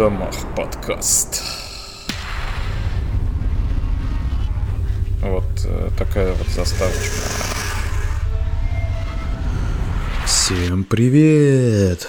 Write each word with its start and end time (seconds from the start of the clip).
домах 0.00 0.34
подкаст. 0.56 1.42
Вот 5.20 5.44
э, 5.66 5.90
такая 5.98 6.32
вот 6.32 6.48
заставочка. 6.48 7.16
Всем 10.24 10.84
привет! 10.84 12.08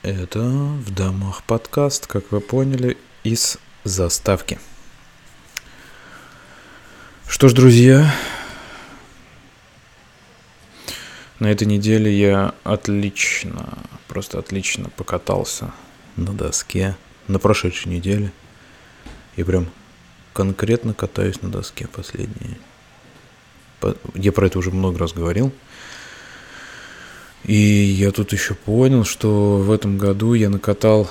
Это 0.00 0.40
в 0.40 0.94
домах 0.94 1.42
подкаст, 1.42 2.06
как 2.06 2.32
вы 2.32 2.40
поняли, 2.40 2.96
из 3.22 3.58
заставки. 3.84 4.58
Что 7.28 7.50
ж, 7.50 7.52
друзья, 7.52 8.10
на 11.38 11.48
этой 11.48 11.66
неделе 11.66 12.18
я 12.18 12.54
отлично, 12.64 13.76
просто 14.08 14.38
отлично 14.38 14.88
покатался 14.88 15.70
на 16.16 16.32
доске 16.32 16.96
на 17.28 17.38
прошедшей 17.38 17.92
неделе. 17.92 18.32
И 19.36 19.44
прям 19.44 19.68
конкретно 20.32 20.94
катаюсь 20.94 21.42
на 21.42 21.50
доске 21.50 21.86
последние. 21.86 22.58
Я 24.14 24.32
про 24.32 24.46
это 24.46 24.58
уже 24.58 24.70
много 24.70 24.98
раз 24.98 25.12
говорил. 25.12 25.52
И 27.44 27.54
я 27.54 28.10
тут 28.10 28.32
еще 28.32 28.54
понял, 28.54 29.04
что 29.04 29.56
в 29.56 29.72
этом 29.72 29.96
году 29.96 30.34
я 30.34 30.50
накатал 30.50 31.10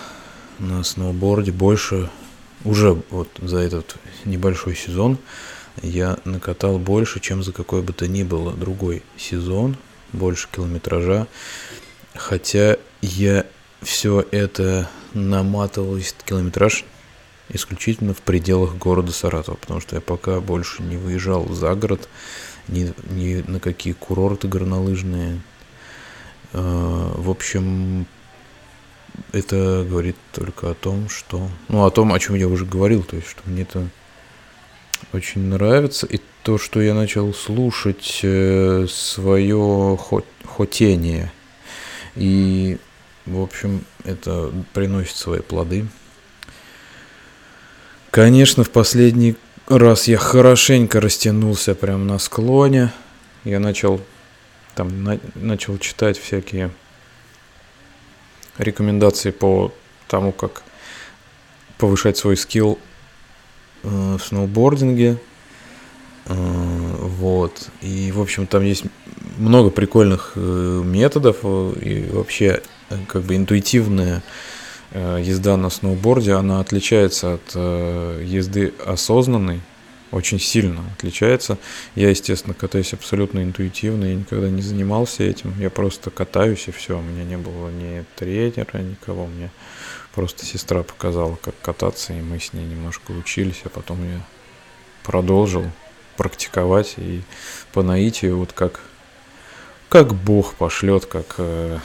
на 0.59 0.84
сноуборде 0.84 1.52
больше, 1.52 2.09
уже 2.64 3.02
вот 3.09 3.30
за 3.41 3.58
этот 3.58 3.95
небольшой 4.26 4.76
сезон, 4.76 5.17
я 5.81 6.17
накатал 6.26 6.78
больше, 6.78 7.20
чем 7.20 7.42
за 7.42 7.52
какой 7.52 7.81
бы 7.81 7.94
то 7.94 8.08
ни 8.08 8.23
было 8.23 8.53
другой 8.53 9.02
сезон, 9.17 9.78
больше 10.11 10.48
километража. 10.52 11.28
Хотя 12.16 12.78
я 13.02 13.45
все 13.81 14.25
это 14.31 14.89
наматывал 15.13 15.97
этот 15.97 16.23
километраж 16.23 16.85
исключительно 17.49 18.13
в 18.13 18.21
пределах 18.21 18.75
города 18.75 19.11
Саратова, 19.11 19.55
потому 19.55 19.80
что 19.80 19.95
я 19.95 20.02
пока 20.02 20.39
больше 20.39 20.83
не 20.83 20.97
выезжал 20.97 21.47
за 21.49 21.73
город, 21.75 22.08
ни, 22.67 22.94
ни 23.09 23.41
на 23.49 23.59
какие 23.59 23.94
курорты 23.94 24.47
горнолыжные. 24.47 25.41
А, 26.53 27.13
в 27.16 27.30
общем, 27.30 28.05
это 29.31 29.86
говорит 29.89 30.16
только 30.31 30.71
о 30.71 30.73
том, 30.75 31.09
что... 31.09 31.49
Ну, 31.67 31.86
о 31.86 31.91
том, 31.91 32.14
о 32.14 32.19
чем 32.19 32.36
я 32.36 32.47
уже 32.47 32.66
говорил, 32.66 33.03
то 33.03 33.16
есть, 33.16 33.30
что 33.30 33.41
мне 33.45 33.64
это 33.64 33.89
очень 35.11 35.41
нравится. 35.41 36.05
И 36.05 36.19
то, 36.43 36.58
что 36.58 36.81
я 36.81 36.93
начал 36.93 37.33
слушать 37.33 38.19
э, 38.23 38.86
свое 38.89 39.97
хотение. 40.45 41.31
И 42.16 42.77
в 43.30 43.41
общем, 43.41 43.85
это 44.03 44.52
приносит 44.73 45.16
свои 45.16 45.41
плоды. 45.41 45.85
Конечно, 48.11 48.63
в 48.63 48.71
последний 48.71 49.36
раз 49.67 50.08
я 50.08 50.17
хорошенько 50.17 50.99
растянулся 50.99 51.75
прямо 51.75 52.03
на 52.03 52.17
склоне. 52.17 52.91
Я 53.44 53.59
начал 53.59 54.02
там 54.75 55.03
на, 55.03 55.19
начал 55.36 55.77
читать 55.77 56.17
всякие 56.17 56.71
рекомендации 58.58 59.31
по 59.31 59.73
тому, 60.08 60.31
как 60.31 60.64
повышать 61.77 62.17
свой 62.17 62.36
скилл 62.36 62.80
э, 63.83 63.88
в 63.88 64.19
сноубординге. 64.19 65.17
Э, 66.25 66.95
вот. 67.00 67.70
И, 67.81 68.12
в 68.12 68.22
общем, 68.22 68.48
там 68.48 68.64
есть 68.64 68.84
много 69.38 69.70
прикольных 69.70 70.34
э, 70.36 70.82
методов. 70.83 71.38
Э, 71.43 71.73
и 71.82 72.10
вообще 72.10 72.61
как 73.08 73.23
бы 73.23 73.36
интуитивная 73.36 74.23
езда 74.92 75.55
на 75.55 75.70
сноуборде, 75.70 76.33
она 76.33 76.60
отличается 76.61 77.36
от 77.36 77.55
езды 77.55 78.73
осознанной, 78.83 79.61
очень 80.10 80.39
сильно 80.39 80.83
отличается. 80.98 81.60
Я, 81.93 82.10
естественно, 82.10 82.55
катаюсь 82.55 82.93
абсолютно 82.93 83.43
интуитивно, 83.43 84.05
я 84.05 84.16
никогда 84.16 84.49
не 84.49 84.64
занимался 84.64 85.22
этим, 85.22 85.54
я 85.60 85.70
просто 85.70 86.10
катаюсь 86.10 86.67
и 86.67 86.72
все, 86.72 86.98
у 86.98 87.02
меня 87.04 87.23
не 87.23 87.38
было 87.38 87.70
ни 87.70 88.04
тренера, 88.16 88.80
никого, 88.80 89.27
мне 89.27 89.52
просто 90.16 90.43
сестра 90.48 90.82
показала, 90.82 91.36
как 91.36 91.54
кататься, 91.61 92.14
и 92.14 92.22
мы 92.22 92.39
с 92.39 92.54
ней 92.54 92.66
немножко 92.66 93.11
учились, 93.11 93.61
а 93.66 93.70
потом 93.70 94.04
я 94.04 94.26
продолжил 95.04 95.66
практиковать 96.19 96.95
и 96.97 97.21
по 97.71 97.81
наитию, 97.81 98.39
вот 98.39 98.52
как, 98.52 98.81
как 99.87 100.13
Бог 100.13 100.55
пошлет, 100.55 101.05
как 101.05 101.35
э, 101.37 101.80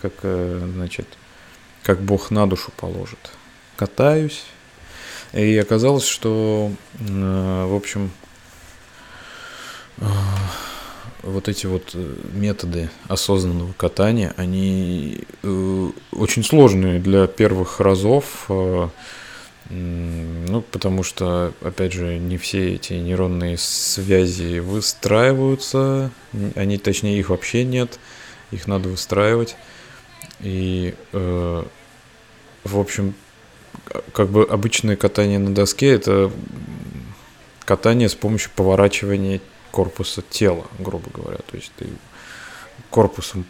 как, 0.00 0.12
э, 0.22 0.70
значит, 0.72 1.08
как 1.82 2.00
Бог 2.00 2.30
на 2.30 2.46
душу 2.46 2.70
положит. 2.76 3.18
Катаюсь, 3.76 4.44
и 5.32 5.56
оказалось, 5.56 6.06
что, 6.06 6.70
э, 7.00 7.66
в 7.68 7.74
общем, 7.74 8.12
вот 11.22 11.48
эти 11.48 11.66
вот 11.66 11.96
методы 12.32 12.88
осознанного 13.08 13.72
катания, 13.72 14.32
они 14.36 15.24
очень 15.42 16.44
сложные 16.44 17.00
для 17.00 17.26
первых 17.26 17.80
разов, 17.80 18.48
ну, 19.70 20.62
потому 20.62 21.04
что, 21.04 21.52
опять 21.60 21.92
же, 21.92 22.18
не 22.18 22.38
все 22.38 22.74
эти 22.74 22.94
нейронные 22.94 23.56
связи 23.56 24.58
выстраиваются, 24.58 26.10
они, 26.56 26.76
точнее, 26.76 27.18
их 27.18 27.30
вообще 27.30 27.64
нет, 27.64 28.00
их 28.50 28.66
надо 28.66 28.88
выстраивать. 28.88 29.56
И, 30.40 30.94
э, 31.12 31.64
в 32.64 32.78
общем, 32.78 33.14
как 34.12 34.28
бы 34.30 34.44
обычное 34.44 34.96
катание 34.96 35.38
на 35.38 35.54
доске 35.54 35.90
это 35.90 36.30
катание 37.64 38.08
с 38.08 38.14
помощью 38.14 38.50
поворачивания 38.56 39.40
корпуса 39.70 40.22
тела, 40.22 40.66
грубо 40.80 41.10
говоря. 41.14 41.38
То 41.48 41.56
есть 41.56 41.70
ты 41.76 41.86
корпусом 42.90 43.44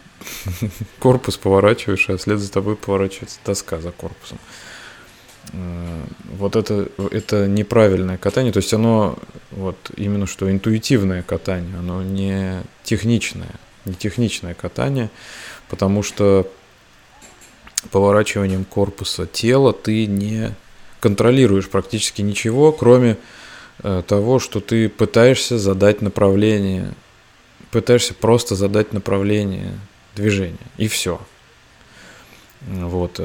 корпус 0.99 1.37
поворачиваешь, 1.37 2.09
а 2.09 2.17
вслед 2.17 2.39
за 2.39 2.51
тобой 2.51 2.75
поворачивается 2.75 3.39
доска 3.43 3.81
за 3.81 3.91
корпусом. 3.91 4.37
Вот 5.51 6.55
это, 6.55 6.87
это 7.11 7.47
неправильное 7.47 8.17
катание, 8.17 8.53
то 8.53 8.57
есть 8.57 8.73
оно 8.73 9.17
вот 9.51 9.75
именно 9.97 10.27
что 10.27 10.49
интуитивное 10.49 11.23
катание, 11.23 11.77
оно 11.77 12.01
не 12.03 12.61
техничное, 12.83 13.55
не 13.85 13.93
техничное 13.93 14.53
катание, 14.53 15.09
потому 15.69 16.03
что 16.03 16.49
поворачиванием 17.89 18.63
корпуса 18.65 19.25
тела 19.25 19.73
ты 19.73 20.05
не 20.05 20.55
контролируешь 20.99 21.67
практически 21.67 22.21
ничего, 22.21 22.71
кроме 22.71 23.17
э, 23.83 24.03
того, 24.07 24.39
что 24.39 24.59
ты 24.59 24.87
пытаешься 24.87 25.57
задать 25.57 26.01
направление, 26.01 26.93
пытаешься 27.71 28.13
просто 28.13 28.55
задать 28.55 28.93
направление 28.93 29.77
движения, 30.15 30.57
и 30.77 30.87
все. 30.87 31.19
Вот. 32.61 33.19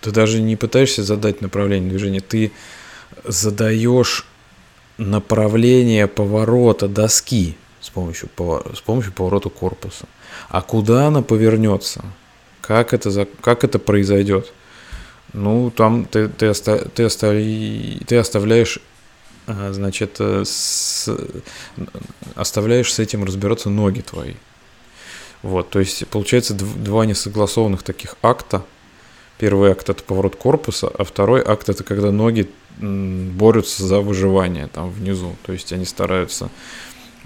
Ты 0.00 0.10
даже 0.10 0.40
не 0.40 0.56
пытаешься 0.56 1.02
задать 1.02 1.40
направление 1.40 1.90
движения, 1.90 2.20
ты 2.20 2.52
задаешь 3.24 4.26
направление 4.98 6.06
поворота 6.06 6.88
доски 6.88 7.56
с 7.80 7.90
помощью, 7.90 8.28
с 8.74 8.80
помощью 8.80 9.12
поворота 9.12 9.48
корпуса. 9.48 10.06
А 10.48 10.62
куда 10.62 11.06
она 11.06 11.22
повернется, 11.22 12.04
как 12.60 12.92
это, 12.92 13.26
как 13.40 13.64
это 13.64 13.78
произойдет? 13.78 14.52
Ну, 15.32 15.70
там 15.70 16.04
ты, 16.04 16.28
ты, 16.28 16.50
оста, 16.50 16.88
ты, 16.88 17.04
остави, 17.04 18.00
ты 18.06 18.16
оставляешь, 18.16 18.80
а, 19.46 19.72
значит, 19.72 20.16
э, 20.18 20.42
с, 20.44 21.08
оставляешь 22.34 22.92
с 22.92 22.98
этим 22.98 23.24
разбираться 23.24 23.70
ноги 23.70 24.00
твои. 24.00 24.34
Вот, 25.42 25.70
то 25.70 25.78
есть 25.78 26.06
получается 26.08 26.54
два 26.54 27.06
несогласованных 27.06 27.82
таких 27.82 28.16
акта. 28.22 28.64
Первый 29.40 29.72
акт 29.72 29.88
это 29.88 30.04
поворот 30.04 30.36
корпуса, 30.36 30.86
а 30.86 31.02
второй 31.02 31.42
акт 31.44 31.68
это 31.68 31.82
когда 31.82 32.12
ноги 32.12 32.48
борются 32.78 33.84
за 33.84 34.00
выживание 34.00 34.68
там 34.68 34.90
внизу. 34.90 35.34
То 35.44 35.52
есть 35.52 35.72
они 35.72 35.84
стараются 35.84 36.50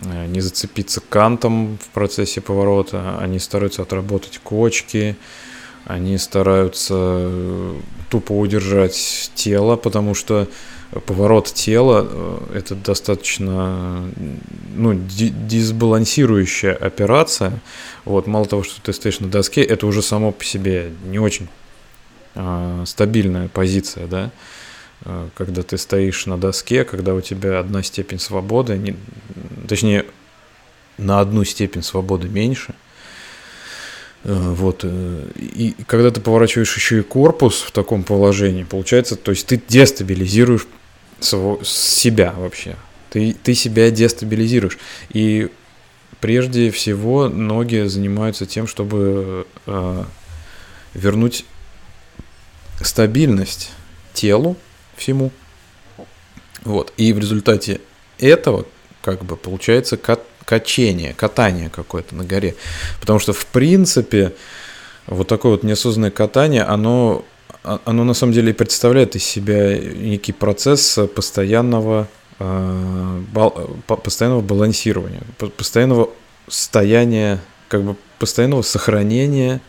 Э, 0.03 0.27
не 0.27 0.41
зацепиться 0.41 1.01
кантом 1.01 1.79
в 1.79 1.89
процессе 1.89 2.41
поворота, 2.41 3.19
они 3.19 3.39
стараются 3.39 3.83
отработать 3.83 4.39
кочки, 4.43 5.17
они 5.85 6.19
стараются 6.19 6.95
э, 6.99 7.75
тупо 8.11 8.33
удержать 8.33 9.31
тело, 9.35 9.77
потому 9.77 10.15
что 10.15 10.49
поворот 11.07 11.47
тела 11.47 12.07
э, 12.09 12.39
это 12.57 12.75
достаточно 12.75 14.03
ну, 14.75 14.95
дисбалансирующая 14.95 16.75
операция. 16.75 17.61
Вот, 18.05 18.27
мало 18.27 18.47
того, 18.47 18.65
что 18.65 18.81
ты 18.83 18.93
стоишь 18.93 19.21
на 19.21 19.29
доске, 19.29 19.63
это 19.63 19.87
уже 19.87 20.03
само 20.03 20.33
по 20.33 20.45
себе 20.45 20.93
не 21.05 21.21
очень 21.21 21.49
стабильная 22.87 23.49
позиция, 23.49 24.07
да. 24.07 24.31
Э, 25.05 25.29
когда 25.35 25.63
ты 25.63 25.79
стоишь 25.79 26.27
на 26.27 26.39
доске, 26.39 26.85
когда 26.85 27.15
у 27.15 27.21
тебя 27.21 27.59
одна 27.59 27.83
степень 27.83 28.19
свободы, 28.19 28.77
не, 28.77 28.97
точнее, 29.69 30.07
на 30.99 31.21
одну 31.21 31.45
степень 31.45 31.83
свободы 31.83 32.29
меньше, 32.29 32.75
Вот. 34.25 34.85
И 34.85 35.75
когда 35.87 36.11
ты 36.11 36.21
поворачиваешь 36.23 36.75
еще 36.75 37.01
и 37.01 37.03
корпус 37.03 37.61
в 37.61 37.73
таком 37.73 38.05
положении, 38.05 38.63
получается, 38.65 39.17
то 39.17 39.33
есть 39.33 39.47
ты 39.47 39.61
дестабилизируешь 39.69 40.67
себя 41.21 42.33
вообще. 42.37 42.77
Ты, 43.11 43.37
ты 43.43 43.55
себя 43.55 43.91
дестабилизируешь. 43.91 44.79
И 45.11 45.51
прежде 46.21 46.71
всего 46.71 47.29
ноги 47.29 47.87
занимаются 47.87 48.47
тем, 48.47 48.67
чтобы 48.67 49.47
э, 49.67 50.05
вернуть 50.95 51.45
стабильность 52.87 53.71
телу 54.13 54.57
всему. 54.97 55.31
Вот. 56.63 56.93
И 56.97 57.13
в 57.13 57.19
результате 57.19 57.81
этого 58.19 58.67
как 59.03 59.25
бы 59.25 59.37
получается 59.37 59.97
кат 59.97 60.21
качение, 60.45 61.15
катание 61.15 61.71
какое-то 61.71 62.15
на 62.15 62.25
горе. 62.25 62.55
Потому 63.01 63.19
что 63.19 63.33
в 63.33 63.47
принципе 63.47 64.35
вот 65.07 65.27
такое 65.27 65.53
вот 65.53 65.63
неосознанное 65.63 66.11
катание, 66.11 66.65
оно, 66.65 67.25
а, 67.63 67.81
оно 67.87 68.05
на 68.05 68.13
самом 68.13 68.35
деле 68.35 68.53
представляет 68.53 69.17
из 69.17 69.25
себя 69.25 69.79
некий 69.79 70.33
процесс 70.33 70.99
постоянного 71.15 72.09
Э, 72.41 73.23
постоянного 73.87 74.41
балансирования, 74.41 75.23
постоянного 75.57 76.11
стояния, 76.49 77.39
как 77.69 77.85
бы 77.85 77.97
постоянного 78.19 78.63
сохранения 78.63 79.61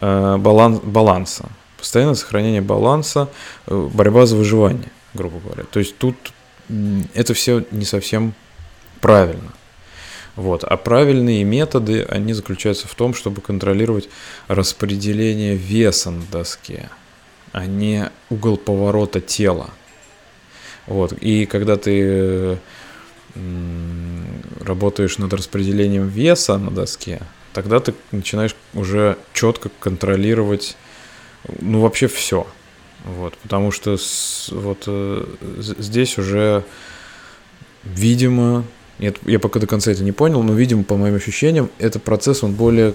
э, 0.00 0.36
баланс, 0.36 0.80
баланса, 0.82 1.48
постоянное 1.86 2.16
сохранение 2.16 2.60
баланса, 2.60 3.28
э, 3.68 3.88
борьба 3.94 4.26
за 4.26 4.34
выживание, 4.34 4.90
грубо 5.14 5.38
говоря. 5.38 5.62
То 5.70 5.78
есть 5.78 5.96
тут 5.96 6.16
это 7.14 7.32
все 7.32 7.64
не 7.70 7.84
совсем 7.84 8.34
правильно. 9.00 9.52
Вот. 10.34 10.64
А 10.64 10.76
правильные 10.76 11.44
методы, 11.44 12.02
они 12.02 12.32
заключаются 12.32 12.88
в 12.88 12.94
том, 12.96 13.14
чтобы 13.14 13.40
контролировать 13.40 14.08
распределение 14.48 15.54
веса 15.54 16.10
на 16.10 16.24
доске, 16.24 16.90
а 17.52 17.66
не 17.66 18.10
угол 18.30 18.56
поворота 18.56 19.20
тела. 19.20 19.70
Вот. 20.88 21.12
И 21.12 21.46
когда 21.46 21.76
ты 21.76 22.58
работаешь 24.60 25.18
над 25.18 25.32
распределением 25.32 26.08
веса 26.08 26.58
на 26.58 26.72
доске, 26.72 27.20
тогда 27.52 27.78
ты 27.78 27.94
начинаешь 28.10 28.56
уже 28.74 29.18
четко 29.34 29.70
контролировать, 29.78 30.76
ну, 31.60 31.80
вообще 31.80 32.06
все. 32.06 32.46
Вот, 33.04 33.36
потому 33.38 33.70
что 33.70 33.96
с, 33.96 34.50
вот 34.50 34.84
э, 34.86 35.24
здесь 35.78 36.18
уже, 36.18 36.64
видимо, 37.84 38.64
я, 38.98 39.12
я 39.26 39.38
пока 39.38 39.60
до 39.60 39.66
конца 39.66 39.92
это 39.92 40.02
не 40.02 40.12
понял, 40.12 40.42
но, 40.42 40.54
видимо, 40.54 40.82
по 40.82 40.96
моим 40.96 41.14
ощущениям, 41.14 41.70
этот 41.78 42.02
процесс, 42.02 42.42
он 42.42 42.54
более, 42.54 42.94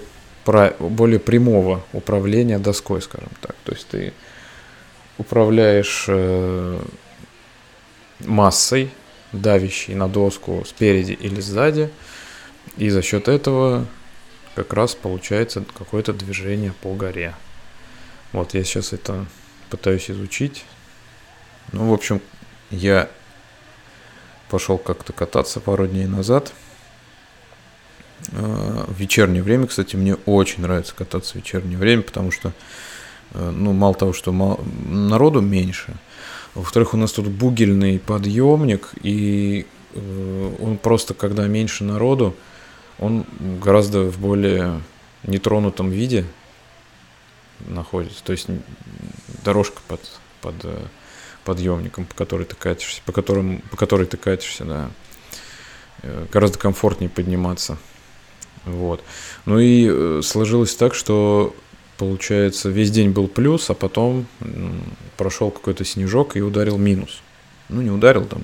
более 0.80 1.20
прямого 1.20 1.86
управления 1.94 2.60
доской, 2.60 3.02
скажем 3.02 3.30
так. 3.40 3.56
То 3.64 3.72
есть 3.72 3.88
ты 3.88 4.14
управляешь 5.18 6.06
э, 6.08 6.80
массой, 8.20 8.90
давящей 9.32 9.94
на 9.96 10.10
доску 10.10 10.64
спереди 10.68 11.14
или 11.14 11.40
сзади. 11.40 11.90
И 12.78 12.90
за 12.90 13.02
счет 13.02 13.28
этого 13.28 13.86
как 14.56 14.74
раз 14.74 14.96
получается 14.96 15.64
какое-то 15.78 16.14
движение 16.14 16.74
по 16.82 16.94
горе. 16.94 17.34
Вот 18.32 18.54
я 18.54 18.64
сейчас 18.64 18.94
это 18.94 19.26
пытаюсь 19.70 20.10
изучить. 20.10 20.66
Ну, 21.72 21.90
в 21.90 21.94
общем, 21.94 22.22
я 22.70 23.10
пошел 24.50 24.78
как-то 24.78 25.14
кататься 25.14 25.60
пару 25.60 25.88
дней 25.88 26.06
назад. 26.06 26.54
А, 28.34 28.86
в 28.88 29.00
вечернее 29.00 29.44
время, 29.44 29.68
кстати, 29.68 29.96
мне 29.96 30.16
очень 30.26 30.62
нравится 30.62 30.96
кататься 30.96 31.34
в 31.34 31.36
вечернее 31.36 31.78
время, 31.78 32.02
потому 32.02 32.32
что, 32.32 32.54
э, 33.34 33.50
ну, 33.50 33.74
мало 33.74 33.96
того, 33.96 34.14
что 34.14 34.32
народу 34.32 35.42
меньше– 35.42 35.94
во-вторых, 36.54 36.94
у 36.94 36.98
нас 36.98 37.14
тут 37.14 37.28
бугельный 37.28 38.00
подъемник, 38.00 38.90
и 39.02 39.66
э, 39.94 40.52
он 40.60 40.78
просто, 40.78 41.14
когда 41.14 41.48
меньше 41.48 41.86
народу, 41.86 42.36
он 43.00 43.26
гораздо 43.64 44.04
в 44.04 44.20
более 44.20 44.82
нетронутом 45.24 45.90
виде 45.90 46.26
находится. 47.68 48.24
То 48.24 48.32
есть 48.32 48.48
дорожка 49.44 49.82
под, 49.88 50.02
под 50.42 50.56
э, 50.64 50.80
подъемником, 51.44 52.06
по 52.06 52.16
которой 52.16 52.46
ты 52.46 52.56
катишься, 52.56 53.02
по, 53.06 53.12
которым, 53.12 53.62
по 53.72 53.78
которой 53.78 54.06
ты 54.06 54.18
катишься, 54.18 54.66
да, 54.66 54.92
э, 56.04 56.26
гораздо 56.32 56.58
комфортнее 56.58 57.10
подниматься. 57.10 57.78
Вот. 58.66 59.04
Ну 59.46 59.60
и 59.60 60.22
сложилось 60.22 60.76
так, 60.76 60.94
что 60.94 61.56
получается, 61.98 62.70
весь 62.70 62.90
день 62.90 63.12
был 63.12 63.28
плюс, 63.28 63.70
а 63.70 63.76
потом 63.76 64.26
прошел 65.18 65.52
какой-то 65.52 65.86
снежок 65.86 66.36
и 66.36 66.42
ударил 66.42 66.78
минус. 66.78 67.22
Ну, 67.70 67.82
не 67.82 67.92
ударил, 67.92 68.26
там 68.26 68.42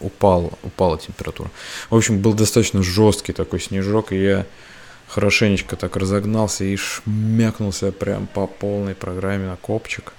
упал, 0.00 0.58
упала 0.62 0.98
температура. 0.98 1.50
В 1.90 1.96
общем, 1.96 2.20
был 2.20 2.32
достаточно 2.32 2.82
жесткий 2.82 3.32
такой 3.32 3.60
снежок, 3.60 4.12
и 4.12 4.22
я 4.22 4.46
хорошенечко 5.10 5.76
так 5.76 5.96
разогнался 5.96 6.64
и 6.64 6.76
шмякнулся 6.76 7.90
прям 7.90 8.26
по 8.26 8.46
полной 8.46 8.94
программе 8.94 9.46
на 9.46 9.56
копчик. 9.56 10.12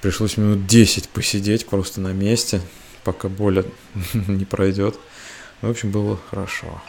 Пришлось 0.00 0.36
минут 0.36 0.66
10 0.66 1.08
посидеть 1.08 1.66
просто 1.66 2.00
на 2.00 2.12
месте, 2.12 2.60
пока 3.04 3.28
боль 3.28 3.64
не 4.14 4.44
пройдет. 4.44 4.98
В 5.60 5.70
общем, 5.70 5.90
было 5.90 6.18
хорошо. 6.30 6.80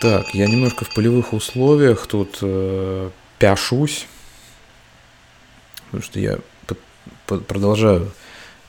Так, 0.00 0.34
я 0.34 0.46
немножко 0.46 0.86
в 0.86 0.94
полевых 0.94 1.34
условиях 1.34 2.06
тут 2.06 2.38
э, 2.40 3.10
пяшусь, 3.38 4.06
потому 5.86 6.02
что 6.02 6.20
я 6.20 6.38
под, 6.66 6.78
под, 7.26 7.46
продолжаю, 7.46 8.10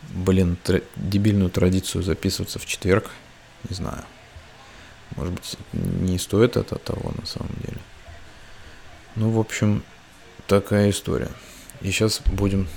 блин, 0.09 0.57
тр, 0.61 0.83
дебильную 0.97 1.49
традицию 1.49 2.03
записываться 2.03 2.59
в 2.59 2.65
четверг. 2.65 3.09
Не 3.69 3.75
знаю. 3.75 4.03
Может 5.15 5.33
быть, 5.33 5.57
не 5.73 6.17
стоит 6.17 6.57
это 6.57 6.75
того 6.77 7.13
на 7.19 7.25
самом 7.25 7.53
деле. 7.63 7.79
Ну, 9.15 9.31
в 9.31 9.39
общем, 9.39 9.83
такая 10.47 10.89
история. 10.89 11.31
И 11.81 11.91
сейчас 11.91 12.21
будем 12.25 12.67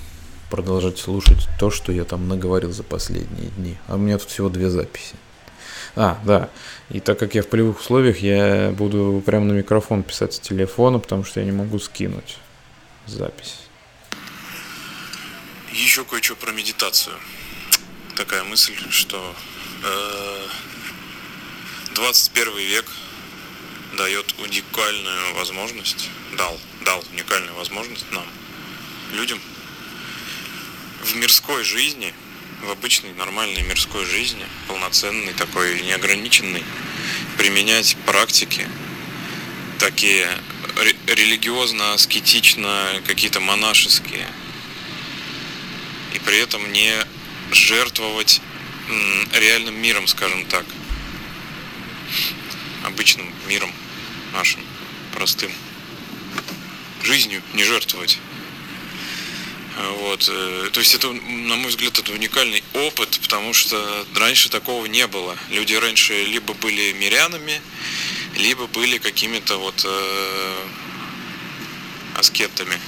продолжать 0.49 0.97
слушать 0.97 1.47
то, 1.59 1.71
что 1.71 1.91
я 1.91 2.03
там 2.03 2.27
наговорил 2.27 2.71
за 2.71 2.83
последние 2.83 3.49
дни. 3.51 3.77
А 3.87 3.95
у 3.95 3.97
меня 3.97 4.17
тут 4.17 4.29
всего 4.29 4.49
две 4.49 4.69
записи. 4.69 5.15
А, 5.95 6.19
да. 6.25 6.49
И 6.89 6.99
так 6.99 7.17
как 7.17 7.35
я 7.35 7.41
в 7.41 7.47
полевых 7.47 7.79
условиях, 7.79 8.19
я 8.19 8.71
буду 8.71 9.23
прямо 9.25 9.45
на 9.45 9.53
микрофон 9.53 10.03
писать 10.03 10.33
с 10.33 10.39
телефона, 10.39 10.99
потому 10.99 11.23
что 11.23 11.39
я 11.39 11.45
не 11.45 11.51
могу 11.51 11.79
скинуть 11.79 12.37
запись. 13.05 13.59
Еще 15.71 16.03
кое-что 16.03 16.35
про 16.35 16.51
медитацию. 16.51 17.15
Такая 18.15 18.43
мысль, 18.43 18.75
что 18.89 19.35
э, 19.83 20.47
21 21.95 22.57
век 22.57 22.85
дает 23.97 24.35
уникальную 24.39 25.33
возможность, 25.35 26.09
дал, 26.37 26.59
дал 26.83 27.03
уникальную 27.11 27.55
возможность 27.55 28.05
нам, 28.11 28.25
людям, 29.11 29.39
в 31.03 31.15
мирской 31.15 31.63
жизни– 31.63 32.13
в 32.65 32.71
обычной 32.71 33.13
нормальной 33.13 33.61
мирской 33.63 34.05
жизни, 34.05 34.45
полноценной 34.67 35.33
такой, 35.33 35.81
неограниченной, 35.81 36.63
применять 37.37 37.95
практики 38.05 38.67
такие 39.79 40.27
религиозно-аскетично, 41.07 43.01
какие-то 43.05 43.39
монашеские, 43.39 44.27
и 46.13 46.19
при 46.19 46.39
этом 46.39 46.71
не 46.71 46.95
жертвовать 47.51 48.41
реальным 49.33 49.75
миром, 49.75 50.07
скажем 50.07 50.45
так, 50.45 50.65
обычным 52.83 53.31
миром 53.47 53.71
нашим, 54.33 54.61
простым. 55.13 55.51
Жизнью 57.03 57.41
не 57.53 57.63
жертвовать. 57.63 58.19
Вот. 59.99 60.29
Э, 60.31 60.69
то 60.71 60.79
есть 60.79 60.95
это, 60.95 61.11
на 61.11 61.55
мой 61.55 61.67
взгляд, 61.67 61.99
это 61.99 62.11
уникальный 62.13 62.63
опыт, 62.73 63.19
потому 63.21 63.53
что 63.53 64.05
раньше 64.15 64.49
такого 64.49 64.85
не 64.85 65.05
было. 65.07 65.37
Люди 65.49 65.73
раньше 65.73 66.23
либо 66.23 66.53
были 66.53 66.93
мирянами, 66.93 67.61
либо 68.35 68.67
были 68.67 68.97
какими-то 68.97 69.57
вот 69.57 69.85
э, 69.85 70.67
аскетами. 72.15 72.79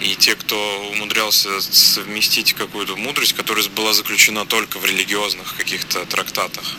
И 0.00 0.16
те, 0.16 0.34
кто 0.34 0.90
умудрялся 0.92 1.60
совместить 1.60 2.52
какую-то 2.52 2.96
мудрость, 2.96 3.32
которая 3.34 3.66
была 3.68 3.92
заключена 3.92 4.44
только 4.44 4.78
в 4.78 4.84
религиозных 4.84 5.56
каких-то 5.56 6.04
трактатах, 6.06 6.76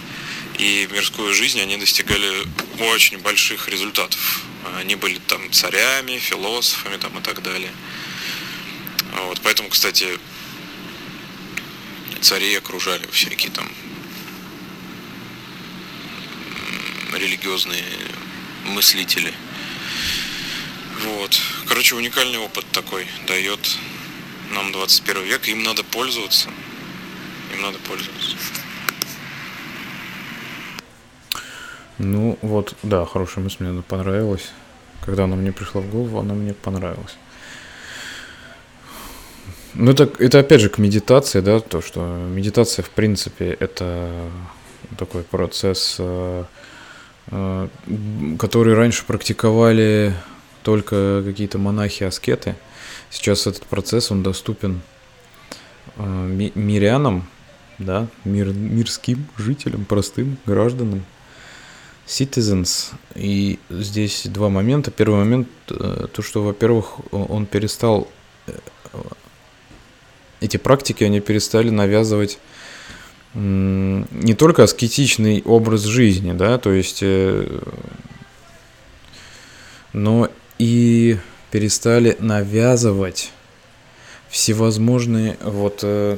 и 0.60 0.88
мирскую 0.92 1.34
жизнь, 1.34 1.60
они 1.60 1.78
достигали 1.78 2.46
очень 2.80 3.18
больших 3.20 3.68
результатов. 3.68 4.44
Они 4.78 4.96
были 4.96 5.20
там 5.28 5.52
царями, 5.52 6.18
философами 6.18 6.98
там 6.98 7.18
и 7.18 7.22
так 7.22 7.42
далее. 7.42 7.72
Вот, 9.24 9.42
поэтому, 9.42 9.70
кстати, 9.70 10.20
царей 12.22 12.58
окружали 12.58 13.08
всякие 13.12 13.52
там 13.52 13.70
религиозные 17.14 17.84
мыслители. 18.66 19.34
Вот. 21.04 21.40
Короче, 21.68 21.96
уникальный 21.96 22.40
опыт 22.40 22.66
такой 22.72 23.06
дает 23.28 23.60
нам 24.54 24.72
21 24.72 25.24
век, 25.24 25.48
им 25.48 25.64
надо 25.64 25.84
пользоваться. 25.84 26.50
Им 27.54 27.62
надо 27.62 27.78
пользоваться. 27.80 28.36
Ну 31.98 32.38
вот, 32.42 32.76
да, 32.84 33.06
хорошая 33.06 33.44
мысль 33.44 33.64
мне 33.64 33.82
понравилась. 33.82 34.52
Когда 35.06 35.26
она 35.26 35.36
мне 35.36 35.52
пришла 35.52 35.82
в 35.82 35.90
голову, 35.90 36.20
она 36.20 36.34
мне 36.34 36.54
понравилась. 36.54 37.16
Ну, 39.74 39.92
это, 39.92 40.10
это 40.20 40.40
опять 40.40 40.62
же 40.62 40.70
к 40.70 40.78
медитации, 40.78 41.42
да, 41.42 41.60
то, 41.60 41.82
что 41.82 42.00
медитация, 42.02 42.84
в 42.84 42.90
принципе, 42.90 43.58
это 43.60 44.30
такой 44.98 45.24
процесс, 45.24 45.98
э, 46.00 46.46
э, 47.28 47.68
который 48.40 48.74
раньше 48.74 49.04
практиковали 49.06 50.14
только 50.66 51.22
какие-то 51.24 51.60
монахи-аскеты. 51.60 52.56
Сейчас 53.12 53.48
этот 53.48 53.64
процесс, 53.68 54.12
он 54.12 54.24
доступен 54.24 54.82
э, 55.96 56.50
мирянам, 56.56 57.28
да, 57.78 58.08
мир, 58.26 58.48
мирским 58.48 59.28
жителям, 59.38 59.86
простым 59.86 60.38
гражданам, 60.46 61.06
citizens. 62.08 62.94
И 63.14 63.60
здесь 63.70 64.24
два 64.26 64.50
момента. 64.50 64.90
Первый 64.90 65.20
момент, 65.20 65.48
то, 65.68 66.22
что, 66.22 66.44
во-первых, 66.44 67.00
он 67.12 67.46
перестал 67.46 68.10
эти 70.42 70.58
практики, 70.58 71.04
они 71.04 71.20
перестали 71.20 71.70
навязывать 71.70 72.40
не 73.36 74.34
только 74.34 74.64
аскетичный 74.64 75.44
образ 75.46 75.84
жизни, 75.84 76.32
да, 76.32 76.58
то 76.58 76.72
есть, 76.72 77.00
э, 77.02 77.60
но 79.92 80.30
и 80.58 81.18
перестали 81.52 82.16
навязывать 82.20 83.32
всевозможные 84.30 85.38
вот 85.42 85.80
э, 85.84 86.18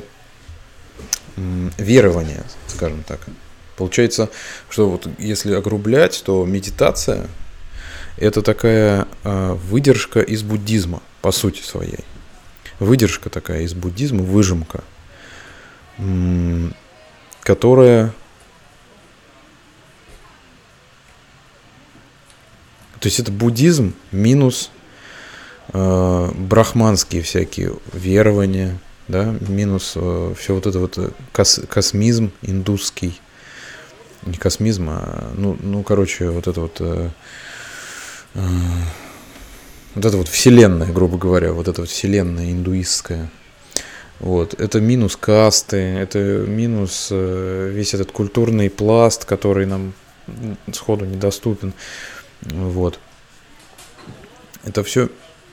верования, 1.36 2.44
скажем 2.68 3.04
так. 3.04 3.20
Получается, 3.76 4.30
что 4.70 4.90
вот 4.90 5.08
если 5.20 5.54
огрублять, 5.54 6.24
то 6.26 6.46
медитация 6.46 7.28
это 8.18 8.42
такая 8.42 9.08
э, 9.24 9.54
выдержка 9.54 10.22
из 10.22 10.44
буддизма 10.44 11.02
по 11.22 11.32
сути 11.32 11.62
своей 11.62 12.06
выдержка 12.80 13.30
такая 13.30 13.62
из 13.62 13.74
буддизма, 13.74 14.24
выжимка, 14.24 14.84
которая... 17.42 18.14
То 23.00 23.08
есть 23.08 23.20
это 23.20 23.32
буддизм 23.32 23.94
минус 24.12 24.72
э, 25.74 26.32
брахманские 26.34 27.22
всякие 27.22 27.74
верования, 27.94 28.78
да, 29.08 29.36
минус 29.48 29.94
э, 29.96 30.34
все 30.38 30.56
вот 30.56 30.66
это 30.66 30.80
вот 30.80 30.98
э, 30.98 31.10
кос, 31.32 31.62
космизм 31.70 32.32
индусский, 32.42 33.20
не 34.26 34.38
космизм, 34.38 34.90
а 34.90 35.32
ну, 35.36 35.58
ну 35.62 35.84
короче, 35.84 36.30
вот 36.30 36.48
это 36.48 36.62
вот 36.62 36.78
э, 36.80 37.10
э, 38.34 38.40
вот 39.96 40.06
это 40.06 40.18
вот 40.18 40.28
вселенная, 40.28 40.92
грубо 40.92 41.18
говоря, 41.18 41.54
вот 41.54 41.68
эта 41.68 41.82
вот 41.82 41.90
вселенная 41.90 42.52
индуистская. 42.52 43.30
Вот. 44.20 44.60
Это 44.60 44.80
минус 44.80 45.16
касты, 45.16 45.78
это 45.78 46.20
минус 46.20 47.10
э, 47.12 47.72
весь 47.74 47.94
этот 47.94 48.12
культурный 48.12 48.70
пласт, 48.70 49.26
который 49.26 49.66
нам 49.66 49.94
сходу 50.72 51.06
недоступен. 51.06 51.74
Вот. 52.42 53.00
Это 54.64 54.84
все, 54.84 55.10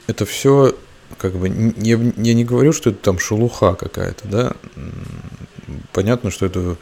это 0.07 0.27
все, 0.27 0.77
как 1.19 1.35
бы, 1.35 1.49
я, 1.77 1.99
я 2.17 2.35
не 2.35 2.45
говорю, 2.45 2.73
что 2.73 2.91
это 2.91 2.99
там 2.99 3.19
шелуха 3.19 3.75
какая-то, 3.75 4.29
да. 4.29 4.53
Понятно, 5.93 6.31
что 6.31 6.47
это 6.47 6.77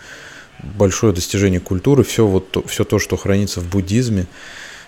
большое 0.63 1.13
достижение 1.13 1.61
культуры, 1.61 2.05
все 2.05 2.27
вот 2.27 2.51
то, 2.51 2.67
все 2.67 2.85
то, 2.85 2.99
что 2.99 3.17
хранится 3.17 3.61
в 3.61 3.69
буддизме, 3.69 4.27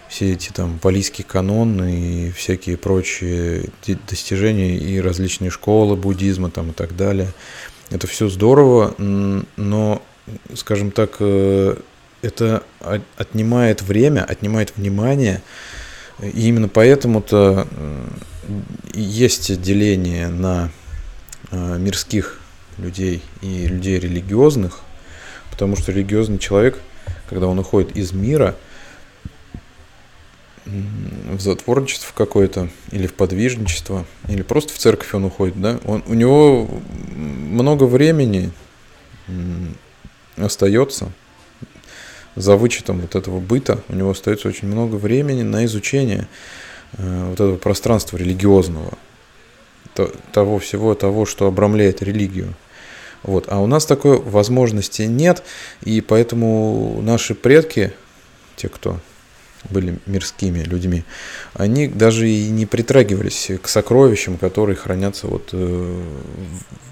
все 0.09 0.33
эти 0.33 0.51
там 0.51 0.79
балийский 0.83 1.25
канон 1.25 1.83
и 1.85 2.31
всякие 2.31 2.77
прочие 2.77 3.71
достижения 4.09 4.77
и 4.79 5.01
различные 5.01 5.51
школы 5.51 5.97
буддизма 5.97 6.51
там 6.51 6.71
и 6.71 6.73
так 6.73 6.97
далее. 6.97 7.33
Это 7.91 8.07
все 8.07 8.29
здорово, 8.29 8.95
но, 8.99 10.03
скажем 10.55 10.91
так, 10.91 11.17
э, 11.21 11.77
это 12.25 12.63
отнимает 13.17 13.83
время, 13.83 14.25
отнимает 14.25 14.77
внимание, 14.77 15.43
и 16.21 16.49
именно 16.49 16.69
поэтому-то 16.69 17.67
есть 18.93 19.61
деление 19.61 20.29
на 20.29 20.71
э, 21.51 21.79
мирских 21.79 22.41
людей 22.79 23.23
и 23.41 23.67
людей 23.67 23.99
религиозных, 23.99 24.81
потому 25.51 25.77
что 25.77 25.93
религиозный 25.93 26.39
человек, 26.39 26.79
когда 27.29 27.47
он 27.47 27.59
уходит 27.59 27.97
из 27.97 28.13
мира– 28.13 28.57
в 30.67 31.41
затворничество 31.41 32.13
какое-то, 32.15 32.69
или 32.91 33.07
в 33.07 33.15
подвижничество, 33.15 34.07
или 34.29 34.43
просто 34.43 34.73
в 34.73 34.79
церковь 34.79 35.15
он 35.15 35.25
уходит, 35.25 35.61
да, 35.61 35.79
он, 35.85 36.03
у 36.07 36.15
него 36.15 36.69
много 37.15 37.85
времени 37.85 38.51
остается 40.37 41.13
за 42.37 42.57
вычетом 42.57 43.01
вот 43.01 43.15
этого 43.15 43.41
быта, 43.41 43.81
у 43.89 43.95
него 43.95 44.11
остается 44.11 44.49
очень 44.49 44.69
много 44.69 44.97
времени 44.97 45.43
на 45.43 45.65
изучение 45.65 46.29
э, 46.97 47.25
вот 47.29 47.35
этого 47.35 47.57
пространства 47.57 48.17
религиозного, 48.17 48.93
то, 49.95 50.13
того 50.33 50.59
всего, 50.59 50.95
того, 50.95 51.27
что 51.27 51.47
обрамляет 51.47 52.03
религию. 52.03 52.55
Вот. 53.23 53.47
А 53.49 53.61
у 53.61 53.67
нас 53.67 53.87
такой 53.87 54.21
возможности 54.21 55.03
нет, 55.03 55.43
и 55.83 56.01
поэтому 56.01 57.01
наши 57.03 57.35
предки, 57.35 57.93
те, 58.57 58.69
кто 58.69 59.01
были 59.71 59.99
мирскими 60.05 60.59
людьми, 60.59 61.05
они 61.55 61.89
даже 61.89 62.29
и 62.29 62.51
не 62.51 62.67
притрагивались 62.67 63.51
к 63.63 63.69
сокровищам, 63.69 64.37
которые 64.37 64.77
хранятся 64.77 65.27
вот 65.27 65.51
э, 65.53 66.03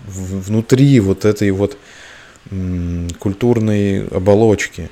внутри 0.07 1.01
вот 1.01 1.25
этой 1.25 1.51
вот 1.51 1.77
культурной 3.19 4.07
оболочки 4.09 4.91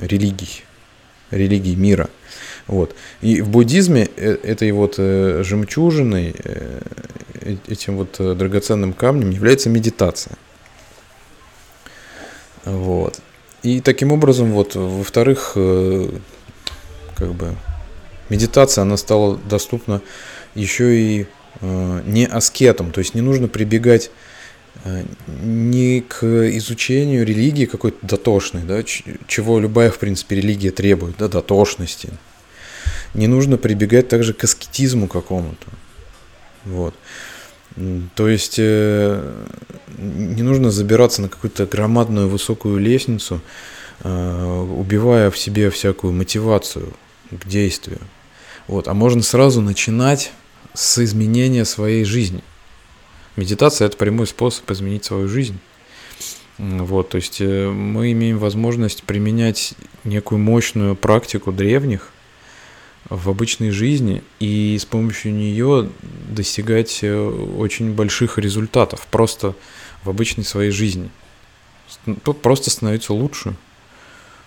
религий, 0.00 0.64
религий 1.30 1.76
мира. 1.76 2.08
Вот. 2.66 2.94
И 3.20 3.40
в 3.42 3.48
буддизме 3.48 4.08
э, 4.16 4.36
этой 4.42 4.72
вот 4.72 4.94
э, 4.98 5.42
жемчужиной, 5.44 6.34
этим 7.68 7.96
вот 7.96 8.16
драгоценным 8.18 8.94
камнем 8.94 9.30
является 9.30 9.68
медитация. 9.68 10.36
Вот. 12.64 13.20
И 13.62 13.80
таким 13.80 14.12
образом, 14.12 14.52
вот, 14.52 14.74
во-вторых, 14.74 15.52
э, 15.56 16.08
как 17.16 17.32
бы 17.34 17.54
медитация, 18.28 18.82
она 18.82 18.96
стала 18.96 19.36
доступна 19.36 20.00
еще 20.54 20.96
и 20.96 21.26
э, 21.60 22.02
не 22.06 22.26
аскетам, 22.26 22.90
то 22.90 23.00
есть 23.00 23.14
не 23.14 23.20
нужно 23.20 23.48
прибегать 23.48 24.06
э, 24.06 24.33
не 25.26 26.00
к 26.02 26.24
изучению 26.56 27.24
религии 27.24 27.64
какой-то 27.64 28.06
дотошной, 28.06 28.62
да, 28.62 28.82
чего 28.82 29.58
любая, 29.58 29.90
в 29.90 29.98
принципе, 29.98 30.36
религия 30.36 30.70
требует, 30.70 31.16
да, 31.18 31.28
дотошности. 31.28 32.10
Не 33.14 33.26
нужно 33.26 33.56
прибегать 33.56 34.08
также 34.08 34.34
к 34.34 34.44
аскетизму 34.44 35.08
какому-то. 35.08 35.66
Вот. 36.64 36.94
То 38.14 38.28
есть 38.28 38.56
э, 38.58 39.32
не 39.98 40.42
нужно 40.42 40.70
забираться 40.70 41.22
на 41.22 41.28
какую-то 41.28 41.66
громадную 41.66 42.28
высокую 42.28 42.78
лестницу, 42.78 43.40
э, 44.02 44.66
убивая 44.76 45.30
в 45.30 45.38
себе 45.38 45.70
всякую 45.70 46.12
мотивацию 46.12 46.92
к 47.30 47.46
действию. 47.46 47.98
Вот. 48.68 48.86
А 48.86 48.94
можно 48.94 49.22
сразу 49.22 49.60
начинать 49.60 50.30
с 50.72 51.02
изменения 51.02 51.64
своей 51.64 52.04
жизни. 52.04 52.42
Медитация– 53.36 53.86
это 53.88 53.96
прямой 53.96 54.26
способ 54.26 54.70
изменить 54.70 55.04
свою 55.04 55.28
жизнь. 55.28 55.58
Вот, 56.58 57.08
то 57.08 57.16
есть 57.16 57.40
э, 57.40 57.68
мы 57.68 58.12
имеем 58.12 58.38
возможность 58.38 59.02
применять 59.02 59.74
некую 60.04 60.38
мощную 60.38 60.94
практику 60.94 61.50
древних, 61.50 62.12
в 63.08 63.28
обычной 63.28 63.70
жизни 63.70 64.22
и 64.40 64.76
с 64.78 64.84
помощью 64.84 65.34
нее 65.34 65.90
достигать 66.28 67.00
э, 67.02 67.14
очень 67.58 67.92
больших 67.92 68.38
результатов 68.38 69.06
просто 69.10 69.54
в 70.02 70.10
обычной 70.10 70.44
своей 70.44 70.70
жизни. 70.70 71.10
Просто 72.42 72.70
становиться 72.70 73.12
лучше, 73.12 73.54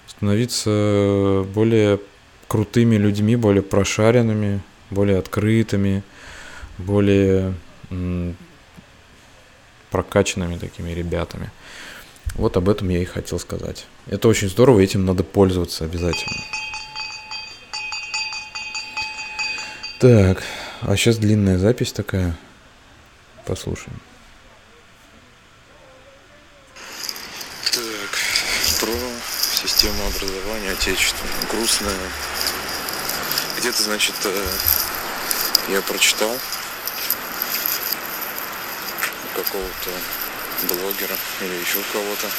становиться 0.07 1.45
более 1.53 1.99
крутыми 2.47 2.95
людьми, 2.95 3.35
более 3.35 3.61
прошаренными, 3.61 4.61
более 4.89 5.19
открытыми, 5.19 6.03
более 6.77 7.53
прокачанными 9.91 10.57
такими 10.57 10.91
ребятами. 10.91 11.51
Вот 12.35 12.57
об 12.57 12.69
этом 12.69 12.89
я 12.89 12.99
и 13.01 13.05
хотел 13.05 13.39
сказать. 13.39 13.85
Это 14.07 14.27
очень 14.27 14.49
здорово, 14.49 14.79
этим 14.79 15.05
надо 15.05 15.23
пользоваться 15.23 15.85
обязательно. 15.85 16.43
Так, 19.99 20.43
а 20.81 20.95
сейчас 20.95 21.17
длинная 21.17 21.57
запись 21.57 21.91
такая. 21.91 22.37
Послушаем. 23.45 23.99
Так, 27.71 28.19
про 28.79 28.91
систему 29.55 30.05
образования 30.05 30.71
отечественную. 30.71 31.33
Грустная. 31.49 31.93
Где-то, 33.59 33.81
значит, 33.81 34.15
э, 34.25 34.47
я 35.69 35.81
прочитал 35.81 36.37
какого-то 39.37 39.91
блогера 40.63 41.15
или 41.41 41.53
еще 41.55 41.79
кого-то, 41.93 42.29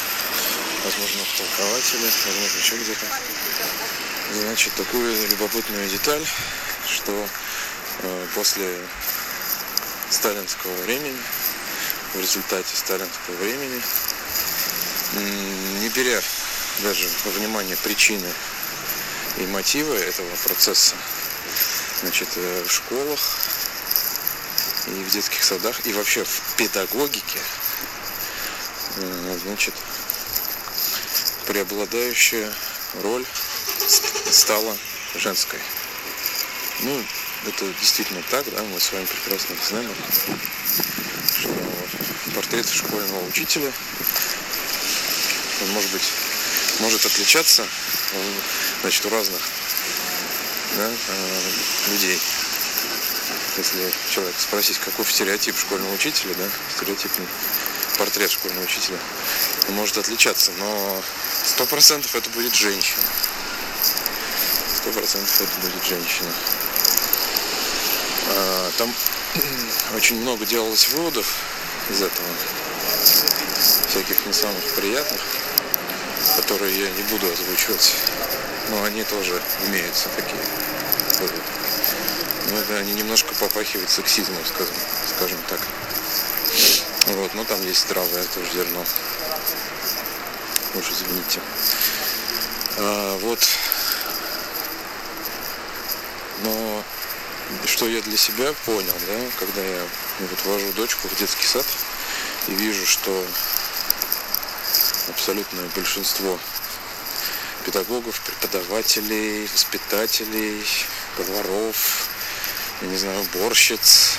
возможно, 0.85 1.23
толкователя, 1.37 2.11
возможно, 2.27 2.59
еще 2.59 2.77
где-то. 2.77 3.07
Значит, 4.43 4.73
такую 4.75 5.29
любопытную 5.29 5.89
деталь, 5.89 6.27
что 6.87 7.29
э, 8.03 8.27
после 8.35 8.77
сталинского 10.11 10.75
времени, 10.83 11.17
в 12.15 12.21
результате 12.21 12.77
сталинского 12.77 13.37
времени, 13.37 13.81
не 15.81 15.89
беря 15.91 16.21
даже 16.83 17.09
во 17.25 17.31
внимание 17.31 17.77
причины 17.77 18.29
и 19.37 19.47
мотивы 19.47 19.95
этого 19.95 20.35
процесса, 20.45 20.97
значит, 22.03 22.29
э, 22.37 22.65
в 22.67 22.73
школах 22.73 23.21
и 24.89 25.05
в 25.05 25.11
детских 25.11 25.43
садах, 25.43 25.87
и 25.87 25.93
вообще 25.93 26.25
в 26.25 26.57
педагогике, 26.57 27.39
э, 28.97 29.39
значит, 29.45 29.75
преобладающая 31.47 32.53
роль 33.03 33.25
стала 34.31 34.77
женской. 35.15 35.61
Ну, 36.81 37.05
это 37.47 37.67
действительно 37.81 38.23
так, 38.31 38.45
да, 38.51 38.63
мы 38.63 38.81
с 38.81 38.93
вами 38.93 39.05
прекрасно 39.05 39.57
знаем, 39.69 39.91
что 41.39 41.55
портрет 42.35 42.69
школьного 42.69 43.27
учителя, 43.27 43.73
он 45.63 45.71
может 45.71 45.91
быть, 45.91 46.13
может 46.81 47.05
отличаться, 47.05 47.67
значит, 48.83 49.05
у 49.07 49.11
разных 49.11 49.43
да, 50.77 50.91
э, 51.09 51.41
людей. 51.91 52.19
Если 53.59 53.93
человек 54.15 54.37
спросить, 54.39 54.79
какой 54.79 55.05
стереотип 55.05 55.59
школьного 55.59 55.93
учителя, 55.93 56.33
да, 56.39 56.45
стереотипный 56.77 57.27
портрет 57.99 58.31
школьного 58.31 58.63
учителя, 58.63 58.97
он 59.69 59.75
может 59.75 59.99
отличаться, 59.99 60.53
но 60.59 61.03
сто 61.45 61.67
процентов 61.67 62.15
это 62.15 62.31
будет 62.31 62.55
женщина. 62.55 63.03
Сто 64.77 64.93
процентов 64.93 65.41
это 65.41 65.61
будет 65.61 65.85
женщина. 65.85 66.33
А, 68.29 68.71
там 68.79 68.95
очень 69.97 70.21
много 70.21 70.47
делалось 70.47 70.89
выводов 70.91 71.27
из 71.91 72.01
этого, 72.01 72.29
всяких 73.89 74.25
не 74.25 74.33
самых 74.33 74.63
приятных, 74.77 75.21
которые 76.37 76.79
я 76.79 76.91
не 76.91 77.03
буду 77.11 77.27
озвучивать, 77.29 77.97
но 78.69 78.85
они 78.85 79.03
тоже 79.03 79.43
имеются 79.67 80.09
такие 80.11 80.43
выводы. 81.19 81.58
Но 82.51 82.59
это 82.59 82.77
они 82.79 82.93
немножко 82.95 83.35
попахивают 83.35 83.91
сексизмом, 83.91 84.45
скажем, 84.47 84.75
скажем 85.17 85.39
так. 85.49 85.61
Вот, 87.09 87.35
но 87.35 87.45
там 87.45 87.63
есть 87.67 87.81
здравое 87.83 88.25
тоже 88.35 88.51
зерно. 88.53 88.85
Уж 90.75 90.91
извините. 90.91 91.41
А, 92.79 93.19
вот. 93.19 93.41
Но 96.43 96.85
что 97.67 97.89
я 97.89 98.01
для 98.03 98.17
себя 98.17 98.53
понял, 98.65 98.95
да, 99.07 99.19
когда 99.39 99.63
я 99.63 99.83
вот 100.21 100.45
вожу 100.45 100.73
дочку 100.73 101.09
в 101.09 101.17
детский 101.19 101.47
сад 101.47 101.67
и 102.49 102.53
вижу, 102.53 102.87
что 102.87 103.25
абсолютное 105.09 105.67
большинство 105.75 106.39
педагогов, 107.65 108.21
преподавателей, 108.21 109.47
воспитателей, 109.53 110.65
поваров, 111.17 112.08
не 112.83 112.97
знаю, 112.97 113.21
уборщиц 113.21 114.19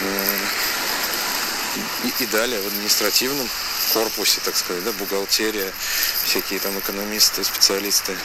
э, 0.00 0.36
и, 2.20 2.26
далее 2.26 2.60
в 2.60 2.66
административном 2.66 3.48
корпусе, 3.92 4.40
так 4.44 4.56
сказать, 4.56 4.84
да, 4.84 4.92
бухгалтерия, 4.92 5.72
всякие 6.24 6.60
там 6.60 6.78
экономисты, 6.78 7.42
специалисты, 7.44 8.16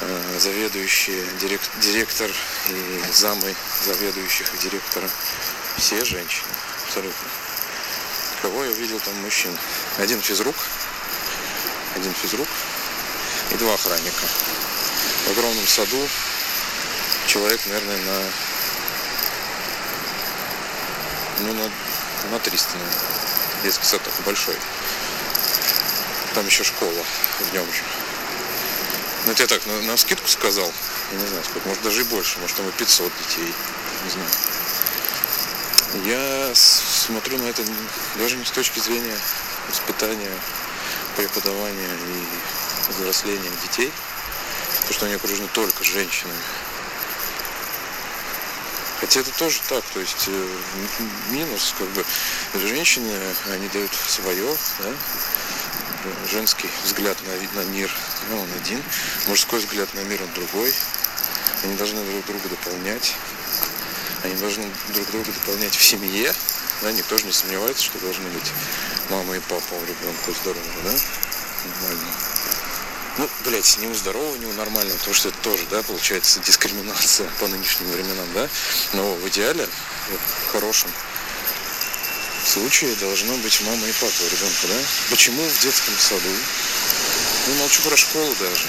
Э, 0.00 0.38
заведующие, 0.38 1.24
директ, 1.40 1.68
директор 1.80 2.30
и 2.68 3.12
замы 3.12 3.54
заведующих 3.84 4.46
и 4.54 4.58
директора. 4.58 5.08
Все 5.76 6.04
женщины, 6.04 6.46
абсолютно. 6.86 7.28
Кого 8.42 8.64
я 8.64 8.70
увидел 8.70 9.00
там 9.00 9.14
мужчин? 9.22 9.56
Один 9.96 10.22
физрук, 10.22 10.54
один 11.96 12.14
физрук 12.14 12.46
и 13.50 13.56
два 13.56 13.74
охранника. 13.74 14.26
В 15.26 15.30
огромном 15.32 15.66
саду 15.66 16.08
человек, 17.28 17.60
наверное, 17.66 17.98
на 17.98 18.22
ну, 21.40 21.52
на, 21.52 21.70
на 22.30 22.38
300, 22.40 22.72
наверное. 22.72 22.98
Детский 23.62 23.84
сад 23.84 24.02
такой 24.02 24.24
большой. 24.24 24.56
Там 26.34 26.46
еще 26.46 26.64
школа 26.64 27.04
в 27.38 27.52
нем 27.52 27.66
же. 27.66 27.82
Ну, 29.26 29.32
это 29.32 29.42
я 29.42 29.46
так, 29.46 29.64
на, 29.66 29.82
на 29.82 29.96
скидку 29.96 30.26
сказал. 30.26 30.72
Я 31.12 31.18
не 31.18 31.26
знаю, 31.26 31.44
сколько, 31.44 31.68
может 31.68 31.82
даже 31.82 32.00
и 32.00 32.04
больше, 32.04 32.38
может 32.38 32.56
там 32.56 32.68
и 32.68 32.72
500 32.72 33.12
детей. 33.18 33.54
Не 34.04 34.10
знаю. 34.10 34.30
Я 36.06 36.54
смотрю 36.54 37.38
на 37.38 37.46
это 37.46 37.62
даже 38.16 38.36
не 38.36 38.44
с 38.44 38.50
точки 38.50 38.78
зрения 38.78 39.16
воспитания, 39.68 40.32
преподавания 41.16 41.90
и 42.06 42.92
взросления 42.92 43.50
детей, 43.62 43.92
потому 44.76 44.92
что 44.94 45.06
они 45.06 45.14
окружены 45.14 45.48
только 45.52 45.84
женщинами. 45.84 46.38
Хотя 49.00 49.20
это 49.20 49.30
тоже 49.38 49.60
так, 49.68 49.84
то 49.94 50.00
есть 50.00 50.24
э, 50.26 50.48
минус, 51.30 51.74
как 51.78 51.88
бы, 51.90 52.04
женщины, 52.54 53.12
они 53.50 53.68
дают 53.68 53.92
свое, 53.94 54.56
да, 54.80 54.90
женский 56.30 56.68
взгляд 56.84 57.16
на, 57.26 57.62
на 57.62 57.64
мир, 57.66 57.90
ну, 58.30 58.40
он 58.40 58.48
один, 58.60 58.82
мужской 59.28 59.60
взгляд 59.60 59.92
на 59.94 60.00
мир, 60.00 60.20
он 60.22 60.32
другой. 60.34 60.72
Они 61.64 61.74
должны 61.76 62.04
друг 62.04 62.26
друга 62.26 62.48
дополнять. 62.48 63.14
Они 64.22 64.34
должны 64.34 64.70
друг 64.94 65.10
друга 65.10 65.32
дополнять 65.32 65.74
в 65.74 65.82
семье. 65.82 66.32
Да, 66.82 66.92
никто 66.92 67.18
же 67.18 67.26
не 67.26 67.32
сомневается, 67.32 67.84
что 67.84 67.98
должны 67.98 68.28
быть 68.30 68.52
мама 69.10 69.36
и 69.36 69.40
папа 69.40 69.74
у 69.74 69.82
ребенка 69.82 70.32
здорового, 70.40 70.82
да? 70.84 70.92
Нормально. 71.82 72.27
Ну, 73.18 73.28
блядь, 73.44 73.78
не 73.78 73.88
у 73.88 73.94
здорового, 73.94 74.36
не 74.36 74.46
у 74.46 74.52
нормального, 74.52 74.96
потому 74.96 75.14
что 75.14 75.28
это 75.28 75.38
тоже, 75.38 75.64
да, 75.70 75.82
получается 75.82 76.38
дискриминация 76.38 77.28
по 77.40 77.48
нынешним 77.48 77.90
временам, 77.90 78.26
да? 78.32 78.48
Но 78.92 79.14
в 79.14 79.28
идеале, 79.28 79.66
в 79.66 80.52
хорошем 80.52 80.88
случае 82.44 82.94
должно 82.96 83.36
быть 83.38 83.60
мама 83.62 83.88
и 83.88 83.92
папа 83.92 84.22
у 84.22 84.26
ребенка, 84.26 84.68
да? 84.68 84.80
Почему 85.10 85.42
в 85.42 85.60
детском 85.60 85.94
саду? 85.98 86.30
Ну, 87.48 87.54
молчу 87.54 87.82
про 87.82 87.96
школу 87.96 88.32
даже. 88.38 88.68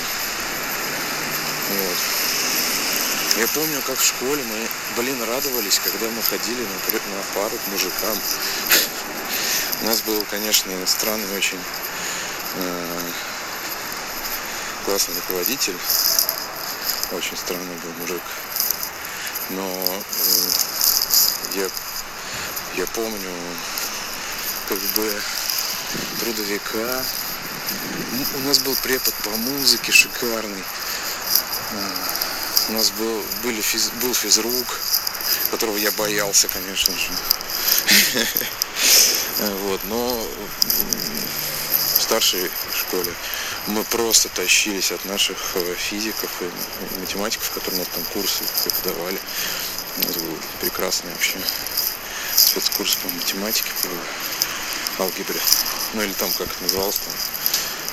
Вот. 1.70 1.98
Я 3.38 3.48
помню, 3.50 3.82
как 3.86 4.00
в 4.00 4.06
школе 4.06 4.44
мы, 4.44 4.68
блин, 4.98 5.22
радовались, 5.24 5.80
когда 5.80 6.08
мы 6.10 6.24
ходили 6.24 6.62
на, 6.62 7.18
на 7.18 7.24
пару 7.36 7.56
к 7.56 7.68
мужикам. 7.68 8.18
У 9.84 9.86
нас 9.86 10.02
был, 10.02 10.26
конечно, 10.32 10.72
странный 10.88 11.38
очень 11.38 11.60
э, 12.56 13.00
классный 14.90 15.14
руководитель. 15.18 15.78
Очень 17.12 17.38
странный 17.38 17.76
был 17.76 17.92
мужик. 18.00 18.24
Но 19.52 19.64
э, 19.64 21.60
я 21.60 21.70
я 22.76 22.88
помню, 22.88 23.30
как 24.68 24.80
бы 24.80 25.22
трудовика. 26.22 27.04
У 28.34 28.40
нас 28.48 28.58
был 28.60 28.76
препод 28.78 29.14
по 29.24 29.30
музыке 29.30 29.92
шикарный. 29.92 30.64
А, 31.72 32.70
у 32.70 32.74
нас 32.74 32.90
был, 32.90 33.24
были 33.44 33.62
физ, 33.62 33.92
был 34.02 34.16
физрук, 34.16 34.80
которого 35.52 35.78
я 35.78 35.92
боялся, 35.92 36.48
конечно 36.48 36.94
же. 36.98 37.12
Вот, 39.40 39.80
но 39.86 40.28
в 41.98 42.02
старшей 42.02 42.52
школе 42.74 43.14
мы 43.70 43.84
просто 43.84 44.30
тащились 44.30 44.92
от 44.92 45.06
наших 45.06 45.38
э, 45.56 45.76
физиков 45.76 46.30
и 46.42 47.00
математиков, 47.00 47.52
которые 47.52 47.80
нас 47.80 47.88
там 47.90 48.04
курсы 48.14 48.44
преподавали. 48.64 49.20
Это 50.00 50.20
было 50.20 50.38
прекрасно 50.60 51.12
вообще 51.12 51.38
спецкурс 52.36 52.96
по 52.96 53.10
математике, 53.10 53.70
по 54.98 55.04
алгебре. 55.04 55.40
Ну 55.94 56.02
или 56.02 56.14
там 56.14 56.32
как 56.32 56.48
это 56.48 56.64
называлось 56.64 57.00
там, 57.00 57.14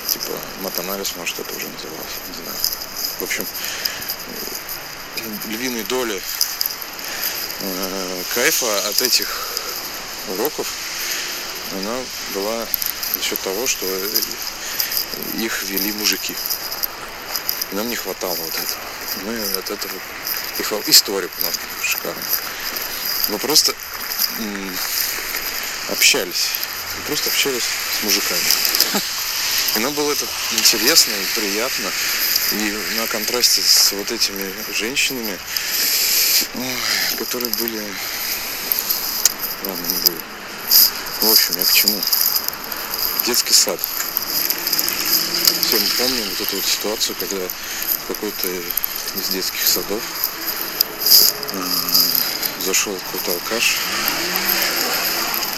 типа 0.07 0.31
матанализ, 0.61 1.15
может 1.15 1.39
это 1.39 1.55
уже 1.55 1.67
называлось, 1.67 2.15
не 2.27 2.43
знаю. 2.43 2.57
В 3.19 3.23
общем, 3.23 3.45
львиной 5.47 5.83
доли 5.83 6.21
э, 7.59 8.23
кайфа 8.33 8.89
от 8.89 9.01
этих 9.01 9.27
уроков 10.29 10.67
она 11.73 11.99
была 12.33 12.65
за 13.13 13.21
счет 13.21 13.39
того, 13.39 13.67
что 13.67 13.85
их 15.35 15.63
вели 15.63 15.91
мужики. 15.93 16.35
Нам 17.71 17.89
не 17.89 17.95
хватало 17.95 18.35
вот 18.35 18.53
этого. 18.53 18.81
Мы 19.23 19.39
от 19.57 19.69
этого 19.69 19.93
их 20.59 20.73
история 20.87 21.29
у 21.39 21.41
нас 21.45 21.53
шикарная. 21.83 22.23
Мы 23.29 23.37
просто 23.39 23.73
общались. 25.89 26.47
Мы 26.97 27.03
просто 27.07 27.29
общались 27.29 27.63
с 27.63 28.03
мужиками. 28.03 28.41
И 29.75 29.79
нам 29.79 29.93
было 29.93 30.11
это 30.11 30.25
интересно 30.53 31.11
и 31.11 31.39
приятно. 31.39 31.91
И 32.53 32.95
на 32.97 33.07
контрасте 33.07 33.61
с 33.61 33.91
вот 33.91 34.11
этими 34.11 34.53
женщинами, 34.73 35.37
которые 37.19 37.51
были... 37.55 37.83
Ладно, 39.65 39.87
не 39.87 39.97
буду. 39.97 40.17
В 41.21 41.31
общем, 41.31 41.57
я 41.57 41.65
к 41.65 41.73
чему? 41.73 42.01
Детский 43.25 43.53
сад. 43.53 43.79
Все 45.67 45.77
мы 45.79 45.87
помним 45.97 46.23
вот 46.29 46.47
эту 46.47 46.55
вот 46.55 46.65
ситуацию, 46.65 47.13
когда 47.19 47.45
какой-то 48.07 48.47
из 48.47 49.27
детских 49.27 49.67
садов 49.67 50.01
зашел 52.63 52.95
какой-то 52.95 53.33
алкаш, 53.33 53.75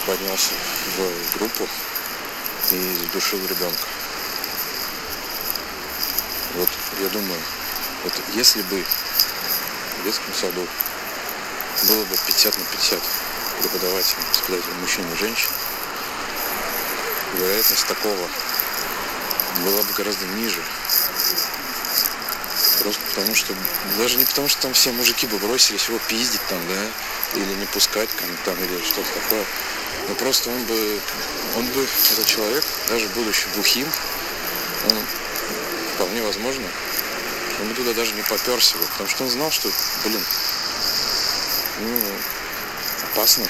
поднялся 0.04 0.50
в 0.96 1.38
группу 1.38 1.68
и 2.72 2.96
задушил 3.02 3.38
ребенка. 3.38 3.86
Вот 6.56 6.68
я 7.00 7.08
думаю, 7.10 7.40
вот 8.02 8.12
если 8.34 8.62
бы 8.62 8.84
в 10.00 10.04
детском 10.04 10.34
саду 10.34 10.66
было 11.86 12.04
бы 12.06 12.16
50 12.26 12.58
на 12.58 12.64
50 12.64 13.00
преподавателей, 13.60 14.24
воспитателей 14.28 14.74
мужчин 14.80 15.04
и 15.12 15.16
женщин, 15.16 15.50
вероятность 17.34 17.86
такого 17.86 18.28
была 19.64 19.82
бы 19.82 19.92
гораздо 19.92 20.26
ниже. 20.26 20.62
Просто 22.80 23.02
потому 23.14 23.34
что, 23.34 23.54
даже 23.98 24.16
не 24.16 24.24
потому 24.24 24.48
что 24.48 24.62
там 24.62 24.72
все 24.72 24.92
мужики 24.92 25.26
бы 25.26 25.38
бросились 25.38 25.88
его 25.88 25.98
пиздить 26.08 26.40
там, 26.48 26.58
да, 26.68 27.40
или 27.40 27.54
не 27.54 27.66
пускать 27.66 28.08
там, 28.44 28.56
или 28.62 28.82
что-то 28.82 29.08
такое. 29.14 29.44
Но 30.08 30.14
просто 30.14 30.50
он 30.50 30.64
бы, 30.64 31.00
он 31.56 31.66
бы, 31.66 31.86
этот 32.12 32.26
человек, 32.26 32.64
даже 32.88 33.06
будучи 33.08 33.46
бухим, 33.56 33.86
он 34.90 34.98
вполне 35.94 36.22
возможно, 36.22 36.66
он 37.60 37.68
бы 37.68 37.74
туда 37.74 37.92
даже 37.92 38.12
не 38.14 38.22
поперся 38.22 38.76
бы, 38.78 38.84
потому 38.86 39.08
что 39.08 39.24
он 39.24 39.30
знал, 39.30 39.50
что, 39.50 39.70
блин, 40.04 40.24
ну, 41.80 42.00
опасно. 43.12 43.46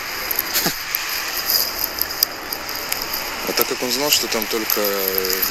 А 3.48 3.52
так 3.52 3.59
как 3.70 3.84
он 3.84 3.92
знал, 3.92 4.10
что 4.10 4.26
там 4.26 4.44
только 4.46 4.80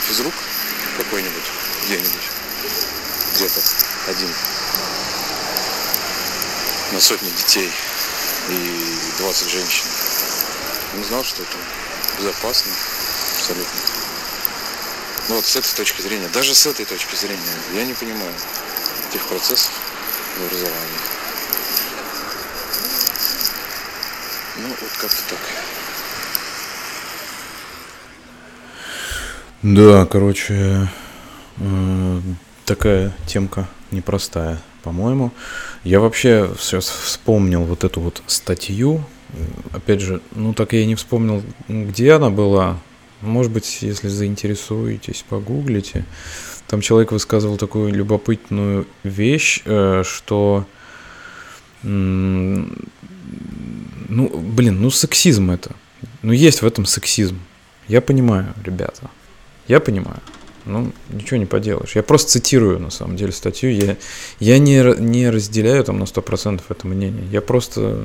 физрук 0.05 0.33
какой-нибудь, 0.97 1.43
где-нибудь, 1.85 2.29
где-то 3.35 3.61
один 4.07 4.27
на 6.91 6.99
сотни 6.99 7.29
детей 7.29 7.71
и 8.49 8.99
20 9.19 9.49
женщин, 9.49 9.85
он 10.97 11.05
знал, 11.05 11.23
что 11.23 11.43
это 11.43 11.57
безопасно 12.17 12.73
абсолютно. 13.37 13.79
Ну 15.29 15.35
вот 15.35 15.45
с 15.45 15.55
этой 15.55 15.73
точки 15.73 16.01
зрения, 16.01 16.27
даже 16.27 16.53
с 16.53 16.65
этой 16.65 16.83
точки 16.83 17.15
зрения, 17.15 17.53
я 17.73 17.85
не 17.85 17.93
понимаю 17.93 18.33
этих 19.09 19.25
процессов 19.27 19.71
в 20.37 20.43
образовании. 20.43 20.99
Ну, 24.57 24.67
вот 24.67 24.91
как-то 24.97 25.21
так. 25.29 25.39
Да, 29.61 30.05
короче, 30.05 30.87
э, 31.57 32.21
такая 32.65 33.13
темка 33.27 33.67
непростая, 33.91 34.61
по-моему. 34.83 35.31
Я 35.83 35.99
вообще 35.99 36.49
сейчас 36.59 36.87
вспомнил 36.87 37.63
вот 37.63 37.83
эту 37.83 37.99
вот 37.99 38.23
статью. 38.25 39.03
Опять 39.73 39.99
же, 39.99 40.21
ну 40.33 40.53
так 40.53 40.71
я 40.71 40.85
не 40.85 40.95
вспомнил, 40.95 41.43
где 41.67 42.13
она 42.13 42.29
была. 42.29 42.77
Может 43.19 43.51
быть, 43.51 43.81
если 43.81 44.07
заинтересуетесь, 44.07 45.25
погуглите. 45.27 46.05
Там 46.67 46.79
человек 46.79 47.11
высказывал 47.11 47.57
такую 47.57 47.93
любопытную 47.93 48.87
вещь, 49.03 49.61
э, 49.65 50.03
что 50.05 50.65
ну, 51.83 52.67
блин, 54.09 54.81
ну 54.81 54.89
сексизм 54.89 55.51
это. 55.51 55.75
Ну 56.21 56.31
есть 56.31 56.61
в 56.61 56.65
этом 56.65 56.85
сексизм. 56.85 57.39
Я 57.87 58.01
понимаю, 58.01 58.53
ребята. 58.63 59.09
Я 59.69 59.79
понимаю. 59.79 60.19
Ну, 60.65 60.91
ничего 61.09 61.37
не 61.37 61.45
поделаешь. 61.45 61.95
Я 61.95 62.01
просто 62.01 62.31
цитирую, 62.31 62.79
на 62.79 62.89
самом 62.89 63.15
деле, 63.15 63.31
статью. 63.31 63.71
Я, 63.71 63.97
я 64.39 64.57
не, 64.57 64.99
не 64.99 65.29
разделяю 65.29 65.83
там 65.83 65.99
на 65.99 66.03
100% 66.03 66.61
это 66.67 66.87
мнение. 66.87 67.23
Я 67.31 67.41
просто 67.41 68.03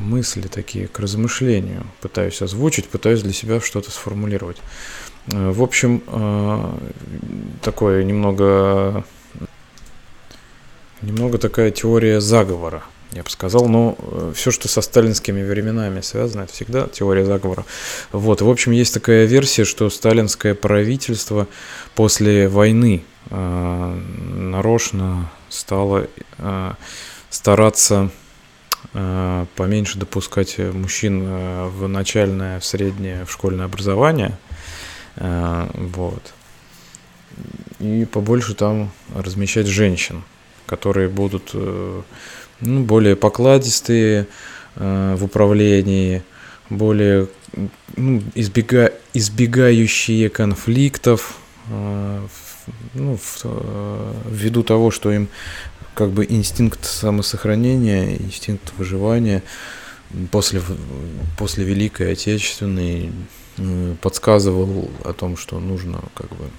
мысли 0.00 0.42
такие 0.42 0.88
к 0.88 0.98
размышлению 0.98 1.86
пытаюсь 2.00 2.42
озвучить, 2.42 2.88
пытаюсь 2.88 3.22
для 3.22 3.32
себя 3.32 3.60
что-то 3.60 3.92
сформулировать. 3.92 4.56
Э, 5.32 5.52
в 5.52 5.62
общем, 5.62 6.02
э, 6.08 6.72
такое 7.62 8.02
немного, 8.02 9.04
немного 11.02 11.38
такая 11.38 11.70
теория 11.70 12.20
заговора– 12.20 12.82
я 13.12 13.22
бы 13.22 13.30
сказал, 13.30 13.68
но 13.68 13.96
э, 13.98 14.32
все, 14.36 14.50
что 14.50 14.68
со 14.68 14.80
сталинскими 14.82 15.42
временами 15.42 16.00
связано, 16.00 16.42
это 16.42 16.52
всегда 16.52 16.86
теория 16.86 17.24
заговора. 17.24 17.64
Вот, 18.12 18.40
в 18.40 18.48
общем, 18.48 18.72
есть 18.72 18.94
такая 18.94 19.24
версия, 19.24 19.64
что 19.64 19.90
сталинское 19.90 20.54
правительство 20.54 21.48
после 21.94 22.48
войны 22.48 23.02
э, 23.30 24.00
нарочно 24.34 25.30
стало 25.48 26.06
э, 26.38 26.72
стараться 27.30 28.10
э, 28.94 29.46
поменьше 29.56 29.98
допускать 29.98 30.58
мужчин 30.58 31.22
э, 31.24 31.66
в 31.68 31.88
начальное, 31.88 32.60
в 32.60 32.64
среднее, 32.64 33.24
в 33.24 33.32
школьное 33.32 33.66
образование. 33.66 34.38
Э, 35.16 35.68
вот. 35.74 36.32
И 37.80 38.04
побольше 38.04 38.54
там 38.54 38.92
размещать 39.14 39.66
женщин, 39.66 40.22
которые 40.66 41.08
будут 41.08 41.50
э, 41.54 42.02
ну, 42.60 42.82
более 42.84 43.16
покладистые 43.16 44.26
э, 44.76 45.14
в 45.16 45.24
управлении, 45.24 46.22
более 46.68 47.28
ну, 47.96 48.22
избега, 48.34 48.92
избегающие 49.14 50.28
конфликтов, 50.28 51.38
э, 51.70 52.26
ну, 52.94 53.16
в, 53.16 53.40
э, 53.44 54.14
ввиду 54.30 54.62
того, 54.62 54.90
что 54.90 55.10
им 55.12 55.28
как 55.94 56.10
бы 56.10 56.24
инстинкт 56.28 56.84
самосохранения, 56.84 58.16
инстинкт 58.16 58.72
выживания 58.76 59.42
после, 60.30 60.62
после 61.38 61.64
Великой 61.64 62.12
Отечественной 62.12 63.10
э, 63.58 63.94
подсказывал 64.00 64.90
о 65.04 65.12
том, 65.12 65.36
что 65.36 65.58
нужно 65.58 66.02
как 66.14 66.28
бы 66.28 66.50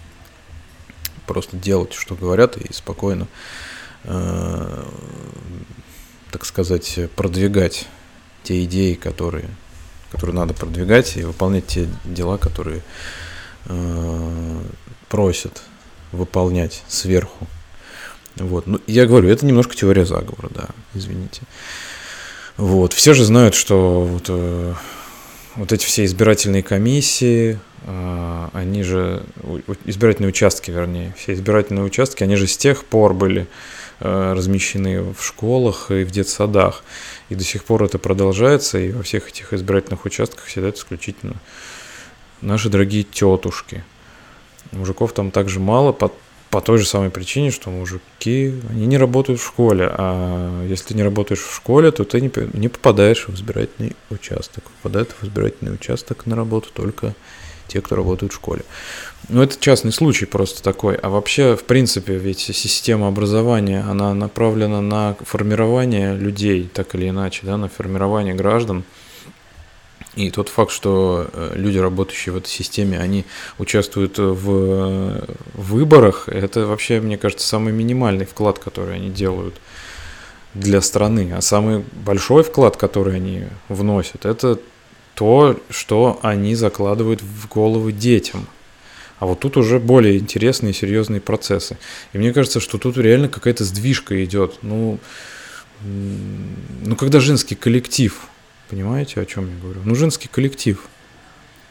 просто 1.28 1.56
делать, 1.56 1.94
что 1.94 2.16
говорят, 2.16 2.58
и 2.58 2.74
спокойно 2.74 3.24
э, 3.24 3.28
так 6.32 6.46
сказать, 6.46 7.00
продвигать 7.16 7.88
те 8.44 8.64
идеи, 8.64 8.94
которые, 8.96 9.46
которые 10.12 10.36
надо 10.36 10.54
продвигать, 10.54 11.18
и 11.18 11.24
выполнять 11.24 11.68
те 11.68 11.88
дела, 12.06 12.38
которые 12.38 12.82
э, 13.66 14.62
просят 15.10 15.62
выполнять 16.12 16.84
сверху. 16.88 17.48
Вот. 18.38 18.66
Ну, 18.66 18.80
я 18.88 19.06
говорю, 19.06 19.30
это 19.30 19.46
немножко 19.46 19.76
теория 19.76 20.06
заговора, 20.06 20.50
да, 20.50 20.68
извините. 20.94 21.42
Вот. 22.58 22.94
Все 22.94 23.14
же 23.14 23.26
знают, 23.26 23.54
что 23.54 24.02
вот, 24.04 24.26
э, 24.30 24.74
вот 25.56 25.72
эти 25.72 25.86
все 25.86 26.06
избирательные 26.06 26.64
комиссии, 26.64 27.60
э, 27.84 28.50
они 28.54 28.84
же, 28.84 29.24
избирательные 29.86 30.30
участки, 30.30 30.72
вернее, 30.72 31.14
все 31.18 31.34
избирательные 31.34 31.84
участки, 31.84 32.24
они 32.24 32.38
же 32.38 32.48
с 32.48 32.58
тех 32.58 32.86
пор 32.86 33.14
были 33.14 33.42
Э, 33.42 33.48
размещены 34.02 35.14
в 35.14 35.24
школах 35.24 35.92
и 35.92 36.04
в 36.04 36.12
детсадах. 36.12 36.84
И 37.30 37.36
до 37.36 37.44
сих 37.44 37.64
пор 37.64 37.84
это 37.84 37.98
продолжается, 38.00 38.80
и 38.80 38.92
во 38.92 39.04
всех 39.04 39.30
этих 39.30 39.54
избирательных 39.54 40.06
участках 40.06 40.50
сидят 40.50 40.78
исключительно 40.78 41.36
наши 42.42 42.70
дорогие 42.70 43.04
тетушки. 43.04 43.84
Мужиков 44.72 45.14
там 45.14 45.32
также 45.32 45.60
мало, 45.60 45.92
по 45.92 46.12
той 46.62 46.80
же 46.80 46.86
самой 46.86 47.10
причине, 47.10 47.50
что 47.50 47.70
мужики, 47.70 48.54
они 48.70 48.86
не 48.86 48.98
работают 48.98 49.40
в 49.40 49.46
школе, 49.46 49.88
а 49.90 50.66
если 50.66 50.90
ты 50.90 50.94
не 50.96 51.04
работаешь 51.04 51.40
в 51.40 51.56
школе, 51.56 51.92
то 51.92 52.04
ты 52.04 52.20
не, 52.20 52.30
не 52.54 52.68
попадаешь 52.68 53.28
в 53.28 53.34
избирательный 53.34 53.96
участок. 54.10 54.66
Попадают 54.82 55.16
в 55.18 55.24
избирательный 55.24 55.74
участок 55.74 56.26
на 56.26 56.36
работу 56.36 56.68
только 56.74 57.16
те, 57.68 57.80
кто 57.80 57.96
работают 57.96 58.34
в 58.34 58.36
школе. 58.36 58.64
Ну, 59.30 59.42
это 59.44 59.58
частный 59.60 59.92
случай 59.92 60.26
просто 60.26 60.62
такой. 60.64 60.96
А 60.96 61.10
вообще, 61.10 61.56
в 61.56 61.64
принципе, 61.64 62.18
ведь 62.18 62.40
система 62.40 63.08
образования, 63.08 63.86
она 63.88 64.14
направлена 64.14 64.82
на 64.82 65.16
формирование 65.22 66.16
людей, 66.16 66.70
так 66.74 66.96
или 66.96 67.10
иначе, 67.10 67.42
да, 67.44 67.58
на 67.58 67.70
формирование 67.70 68.34
граждан. 68.34 68.84
И 70.16 70.30
тот 70.30 70.50
факт, 70.50 70.72
что 70.72 71.30
э, 71.32 71.54
люди, 71.56 71.78
работающие 71.78 72.34
в 72.34 72.38
этой 72.38 72.50
системе, 72.50 73.00
они 73.00 73.24
участвуют 73.58 74.18
в 74.18 75.26
выборах, 75.54 76.28
это 76.28 76.66
вообще, 76.66 77.00
мне 77.00 77.18
кажется, 77.18 77.48
самый 77.48 77.72
минимальный 77.72 78.26
вклад, 78.26 78.60
который 78.60 78.96
они 78.96 79.10
делают 79.10 79.56
для 80.54 80.82
страны. 80.82 81.32
А 81.34 81.40
самый 81.42 81.86
большой 81.94 82.44
вклад, 82.44 82.76
который 82.76 83.16
они 83.16 83.46
вносят, 83.70 84.26
это 84.26 84.60
то, 85.16 85.58
что 85.70 86.20
они 86.24 86.56
закладывают 86.56 87.22
в 87.22 87.48
головы 87.48 87.94
детям. 87.94 88.48
А 89.22 89.26
вот 89.26 89.40
тут 89.40 89.56
уже 89.56 89.80
более 89.80 90.18
интересные 90.18 90.74
серьезные 90.74 91.22
процессы. 91.22 91.78
И 92.12 92.18
мне 92.18 92.34
кажется, 92.34 92.60
что 92.60 92.78
тут 92.78 92.98
реально 92.98 93.30
какая-то 93.30 93.64
сдвижка 93.64 94.22
идет. 94.26 94.56
Ну, 94.62 95.00
ну 95.82 96.96
когда 96.98 97.22
женский 97.22 97.56
коллектив 97.56 98.28
Понимаете, 98.72 99.20
о 99.20 99.26
чем 99.26 99.50
я 99.50 99.62
говорю? 99.62 99.82
Ну, 99.84 99.96
женский 99.96 100.30
коллектив. 100.30 100.82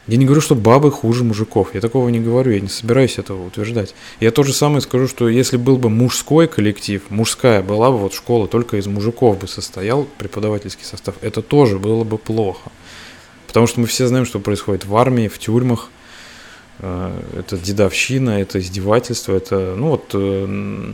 Я 0.07 0.19
не 0.19 0.27
говорю, 0.27 0.43
что 0.43 0.55
бабы 0.55 0.91
хуже 0.91 1.25
мужиков. 1.25 1.75
Я 1.75 1.81
такого 1.81 2.11
не 2.11 2.21
говорю, 2.21 2.53
я 2.53 2.61
не 2.61 2.69
собираюсь 2.69 3.19
этого 3.19 3.47
утверждать. 3.47 3.95
Я 4.21 4.31
то 4.31 4.43
же 4.43 4.53
самое 4.53 4.83
скажу, 4.83 5.09
что 5.09 5.27
если 5.27 5.57
был 5.57 5.79
бы 5.79 5.89
мужской 5.89 6.47
коллектив, 6.47 7.03
мужская 7.09 7.63
была 7.63 7.91
бы 7.91 7.97
вот 7.97 8.13
школа 8.13 8.49
только 8.49 8.77
из 8.77 8.87
мужиков 8.87 9.39
бы 9.39 9.49
состоял 9.49 10.05
преподавательский 10.19 10.85
состав, 10.85 11.15
это 11.23 11.41
тоже 11.41 11.79
было 11.79 12.05
бы 12.05 12.19
плохо. 12.19 12.71
Потому 13.47 13.67
что 13.67 13.81
мы 13.81 13.87
все 13.87 14.07
знаем, 14.07 14.27
что 14.27 14.41
происходит 14.41 14.85
в 14.85 14.95
армии, 14.97 15.29
в 15.29 15.39
тюрьмах. 15.39 15.89
Э, 16.83 17.21
это 17.39 17.59
дедовщина, 17.59 18.41
это 18.41 18.59
издевательство, 18.59 19.35
это, 19.35 19.75
ну 19.77 19.89
вот, 19.89 20.11
э, 20.15 20.93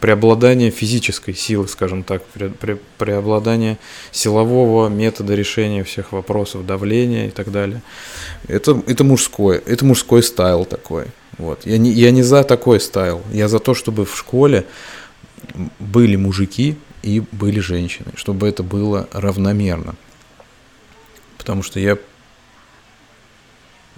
преобладание 0.00 0.70
физической 0.70 1.34
силы, 1.34 1.68
скажем 1.68 2.02
так, 2.02 2.24
пре, 2.26 2.48
пре, 2.48 2.78
преобладание 2.98 3.78
силового 4.12 4.88
метода 4.88 5.34
решения 5.34 5.84
всех 5.84 6.12
вопросов, 6.12 6.66
давления 6.66 7.28
и 7.28 7.30
так 7.30 7.50
далее. 7.50 7.82
Это, 8.48 8.82
это 8.86 9.04
мужское, 9.04 9.62
это 9.66 9.84
мужской 9.84 10.22
стайл 10.22 10.64
такой. 10.64 11.06
Вот. 11.38 11.66
Я, 11.66 11.78
не, 11.78 11.90
я 11.90 12.10
не 12.10 12.22
за 12.22 12.44
такой 12.44 12.80
стайл, 12.80 13.22
я 13.32 13.48
за 13.48 13.58
то, 13.58 13.74
чтобы 13.74 14.06
в 14.06 14.16
школе 14.16 14.64
были 15.78 16.16
мужики 16.16 16.76
и 17.02 17.22
были 17.32 17.60
женщины, 17.60 18.12
чтобы 18.14 18.48
это 18.48 18.62
было 18.62 19.08
равномерно. 19.12 19.94
Потому 21.36 21.62
что 21.62 21.80
я 21.80 21.98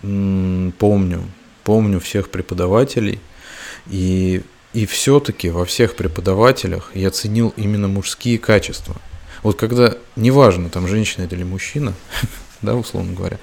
помню, 0.01 1.23
помню 1.65 2.01
всех 2.01 2.31
преподавателей, 2.31 3.21
и 3.89 4.43
и 4.75 4.87
все-таки 4.87 5.51
во 5.51 5.65
всех 5.65 5.97
преподавателях 5.97 6.91
я 6.95 7.11
ценил 7.11 7.55
именно 7.57 7.89
мужские 7.89 8.39
качества. 8.39 8.97
Вот 9.43 9.57
когда, 9.57 9.97
неважно, 10.15 10.69
там 10.69 10.87
женщина 10.87 11.25
это 11.25 11.37
или 11.37 11.45
мужчина, 11.45 11.95
да, 12.63 12.75
условно 12.75 13.15
говоря, 13.15 13.39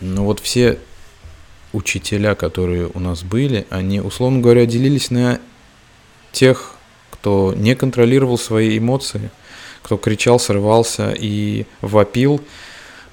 но 0.00 0.24
вот 0.24 0.40
все 0.40 0.78
учителя, 1.72 2.34
которые 2.34 2.88
у 2.92 3.00
нас 3.00 3.22
были, 3.22 3.66
они, 3.68 4.00
условно 4.00 4.40
говоря, 4.40 4.64
делились 4.64 5.10
на 5.10 5.40
тех, 6.32 6.74
кто 7.10 7.52
не 7.56 7.74
контролировал 7.74 8.38
свои 8.38 8.78
эмоции, 8.78 9.30
кто 9.82 9.96
кричал, 9.96 10.38
срывался 10.38 11.12
и 11.12 11.66
вопил, 11.82 12.40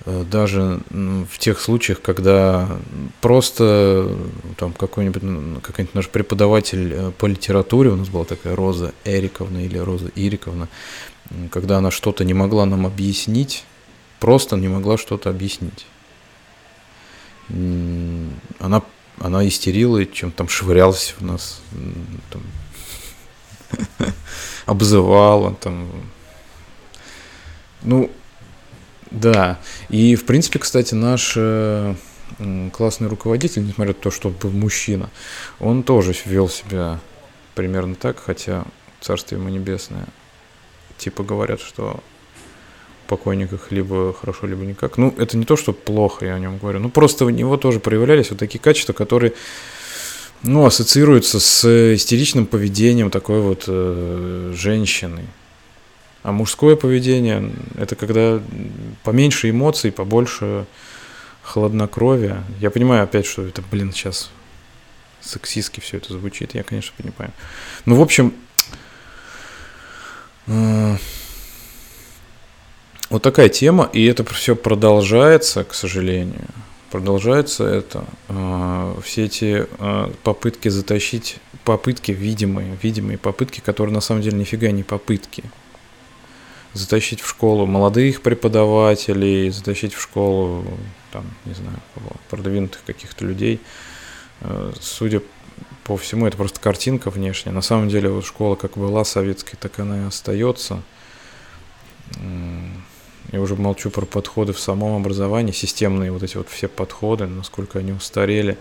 даже 0.06 0.80
в 0.90 1.38
тех 1.38 1.60
случаях, 1.60 2.02
когда 2.02 2.68
просто 3.22 4.18
там 4.58 4.74
какой-нибудь 4.74 5.62
какой-нибудь 5.62 5.94
наш 5.94 6.10
преподаватель 6.10 6.94
э, 6.94 7.12
по 7.12 7.28
литературе, 7.28 7.92
у 7.92 7.96
нас 7.96 8.10
была 8.10 8.26
такая 8.26 8.56
Роза 8.56 8.94
Эриковна 9.06 9.64
или 9.64 9.78
Роза 9.78 10.10
Ириковна, 10.16 10.70
когда 11.52 11.78
она 11.78 11.92
что-то 11.92 12.24
не 12.24 12.34
могла 12.34 12.66
нам 12.66 12.88
объяснить, 12.88 13.64
просто 14.20 14.56
не 14.56 14.70
могла 14.70 14.98
что-то 14.98 15.30
объяснить. 15.30 15.86
Она, 18.60 18.82
она 19.20 19.48
истерила, 19.48 20.04
чем 20.08 20.32
там 20.32 20.50
швырялась 20.50 21.14
в 21.20 21.24
нас, 21.24 21.62
там, 22.32 22.42
обзывала, 24.66 25.54
там, 25.56 25.90
ну, 27.84 28.10
да, 29.12 29.60
и 29.90 30.16
в 30.16 30.26
принципе, 30.26 30.60
кстати, 30.60 30.96
наш 30.96 31.34
э, 31.36 31.96
классный 32.74 33.08
руководитель, 33.08 33.66
несмотря 33.66 33.94
на 33.94 34.00
то, 34.00 34.10
что 34.10 34.30
был 34.30 34.52
мужчина, 34.52 35.10
он 35.60 35.84
тоже 35.84 36.16
вел 36.26 36.50
себя 36.50 37.00
примерно 37.54 37.96
так, 37.96 38.20
хотя 38.20 38.66
царствие 39.02 39.40
ему 39.40 39.50
небесное. 39.50 40.08
Типа 40.98 41.24
говорят, 41.24 41.60
что 41.60 42.02
покойниках 43.08 43.72
либо 43.72 44.14
хорошо, 44.14 44.48
либо 44.48 44.64
никак. 44.64 44.98
Ну, 44.98 45.14
это 45.18 45.36
не 45.36 45.44
то, 45.44 45.58
что 45.58 45.74
плохо, 45.74 46.26
я 46.26 46.36
о 46.36 46.40
нем 46.40 46.58
говорю. 46.58 46.80
Ну, 46.80 46.90
просто 46.90 47.26
у 47.26 47.30
него 47.30 47.58
тоже 47.58 47.82
проявлялись 47.82 48.30
вот 48.30 48.40
такие 48.40 48.60
качества, 48.60 48.94
которые, 48.94 49.34
ну, 50.44 50.66
ассоциируются 50.66 51.42
с 51.42 51.66
истеричным 51.96 52.46
поведением 52.46 53.10
такой 53.10 53.42
вот 53.42 53.66
э, 53.68 54.54
женщины. 54.56 55.26
А 56.24 56.32
мужское 56.32 56.76
поведение– 56.76 57.52
это 57.78 57.96
когда 57.96 58.42
поменьше 59.04 59.50
эмоций, 59.50 59.92
побольше 59.92 60.66
хладнокровия. 61.42 62.44
Я 62.60 62.70
понимаю 62.70 63.04
опять, 63.04 63.26
что 63.26 63.42
это, 63.42 63.64
блин, 63.72 63.92
сейчас 63.92 64.30
сексистски 65.20 65.80
все 65.80 65.98
это 65.98 66.14
звучит, 66.14 66.54
я, 66.54 66.64
конечно, 66.64 66.94
понимаю. 66.96 67.32
Ну, 67.86 67.96
в 67.96 68.02
общем, 68.02 68.34
э, 70.46 70.96
вот 73.10 73.24
такая 73.24 73.50
тема, 73.50 73.90
и 73.92 74.06
это 74.06 74.24
все 74.26 74.56
продолжается, 74.56 75.64
к 75.64 75.74
сожалению. 75.74 76.48
Продолжается 76.92 77.64
это. 77.64 78.06
Э, 78.28 78.96
все 79.04 79.26
эти 79.26 79.68
э, 79.80 80.12
попытки 80.22 80.70
затащить, 80.70 81.38
попытки 81.64 82.12
видимые, 82.12 82.78
видимые 82.84 83.18
попытки, 83.18 83.60
которые 83.60 83.96
на 83.96 84.02
самом 84.02 84.22
деле 84.22 84.38
нифига 84.38 84.70
не 84.70 84.84
попытки– 84.84 85.44
затащить 86.74 87.22
в 87.22 87.28
школу 87.28 87.66
молодых 87.66 88.22
преподавателей, 88.22 89.50
затащить 89.50 89.94
в 89.94 90.02
школу, 90.02 90.66
там, 91.12 91.26
не 91.46 91.54
знаю, 91.54 91.78
продвинутых 92.30 92.84
каких-то 92.86 93.26
людей. 93.26 93.60
Э, 94.42 94.72
судя 94.80 95.22
по 95.84 95.98
всему, 95.98 96.28
это 96.28 96.38
просто 96.38 96.60
картинка 96.60 97.10
внешняя. 97.10 97.52
На 97.52 97.62
самом 97.62 97.90
деле, 97.90 98.10
вот 98.10 98.26
школа 98.26 98.56
как 98.56 98.78
была 98.78 99.04
советской, 99.04 99.58
так 99.58 99.80
она 99.80 100.04
и 100.04 100.08
остается. 100.08 100.82
Я 103.32 103.40
уже 103.40 103.56
молчу 103.56 103.90
про 103.90 104.06
подходы 104.06 104.52
в 104.54 104.60
самом 104.60 104.96
образовании, 104.96 105.54
системные 105.54 106.12
вот 106.12 106.24
эти 106.24 106.38
вот 106.38 106.50
все 106.50 106.68
подходы, 106.68 107.28
насколько 107.28 107.80
они 107.80 107.94
устарели, 107.94 108.58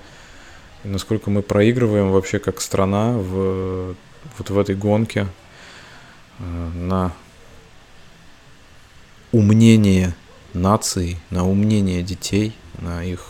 и 0.85 0.89
насколько 0.89 1.31
мы 1.31 1.43
проигрываем 1.43 2.11
вообще 2.11 2.39
как 2.39 2.61
страна 2.61 3.13
в, 3.13 3.97
вот 4.39 4.51
в 4.51 4.59
этой 4.59 4.77
гонке 4.77 5.27
э, 6.39 6.43
на 6.75 7.13
умнение 9.33 10.15
нации, 10.53 11.19
на 11.31 11.49
умнение 11.49 12.03
детей, 12.03 12.55
на 12.79 13.05
их 13.05 13.27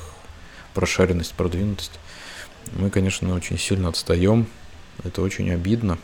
прошаренность, 0.75 1.35
продвинутость, 1.35 1.93
мы, 2.73 2.91
конечно, 2.91 3.35
очень 3.35 3.59
сильно 3.59 3.89
отстаем. 3.89 4.47
Это 5.05 5.23
очень 5.23 5.51
обидно. 5.51 5.99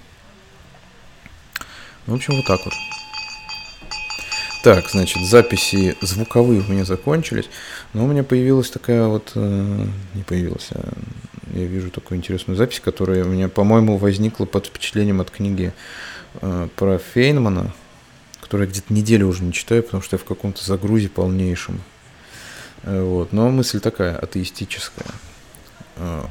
Ну, 2.06 2.14
в 2.14 2.16
общем, 2.16 2.34
вот 2.34 2.46
так 2.46 2.60
вот. 2.64 2.74
Так, 4.62 4.88
значит, 4.90 5.24
записи 5.24 5.96
звуковые 6.00 6.60
у 6.60 6.64
меня 6.64 6.84
закончились, 6.84 7.48
но 7.92 8.04
у 8.04 8.08
меня 8.08 8.24
появилась 8.24 8.70
такая 8.70 9.06
вот, 9.06 9.30
э, 9.36 9.86
не 10.14 10.22
появилась, 10.24 10.68
а 10.72 10.92
я 11.54 11.66
вижу 11.66 11.90
такую 11.90 12.18
интересную 12.18 12.56
запись, 12.56 12.80
которая 12.80 13.24
у 13.24 13.28
меня, 13.28 13.48
по-моему, 13.48 13.96
возникла 13.96 14.44
под 14.44 14.66
впечатлением 14.66 15.20
от 15.20 15.30
книги 15.30 15.72
э, 16.40 16.68
про 16.74 16.98
Фейнмана, 16.98 17.72
который 18.46 18.62
я 18.62 18.70
где-то 18.70 18.94
неделю 18.94 19.26
уже 19.26 19.42
не 19.42 19.52
читаю, 19.52 19.82
потому 19.82 20.02
что 20.02 20.14
я 20.14 20.18
в 20.18 20.24
каком-то 20.24 20.64
загрузе 20.64 21.08
полнейшем. 21.08 21.80
Э, 22.84 23.02
вот. 23.02 23.32
Но 23.32 23.50
мысль 23.50 23.80
такая, 23.80 24.16
атеистическая. 24.16 25.08
Э, 25.96 26.22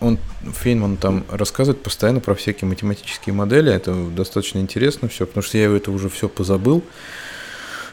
он, 0.00 0.18
Фейнман 0.44 0.98
там 0.98 1.24
рассказывает 1.30 1.82
постоянно 1.82 2.20
про 2.20 2.34
всякие 2.34 2.68
математические 2.68 3.34
модели, 3.34 3.72
это 3.72 3.94
достаточно 3.94 4.58
интересно 4.58 5.08
все, 5.08 5.24
потому 5.24 5.42
что 5.42 5.56
я 5.56 5.74
это 5.74 5.90
уже 5.90 6.10
все 6.10 6.28
позабыл. 6.28 6.84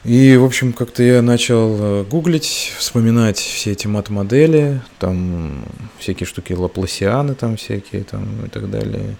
И, 0.03 0.35
в 0.35 0.43
общем, 0.43 0.73
как-то 0.73 1.01
я 1.01 1.21
начал 1.21 1.77
э, 1.79 2.03
гуглить, 2.03 2.73
вспоминать 2.77 3.37
все 3.37 3.71
эти 3.71 3.87
мат-модели, 3.87 4.81
там 4.99 5.63
всякие 5.97 6.27
штуки 6.27 6.51
лапласианы 6.51 7.35
там 7.35 7.55
всякие 7.55 8.03
там 8.03 8.45
и 8.45 8.49
так 8.49 8.69
далее. 8.69 9.15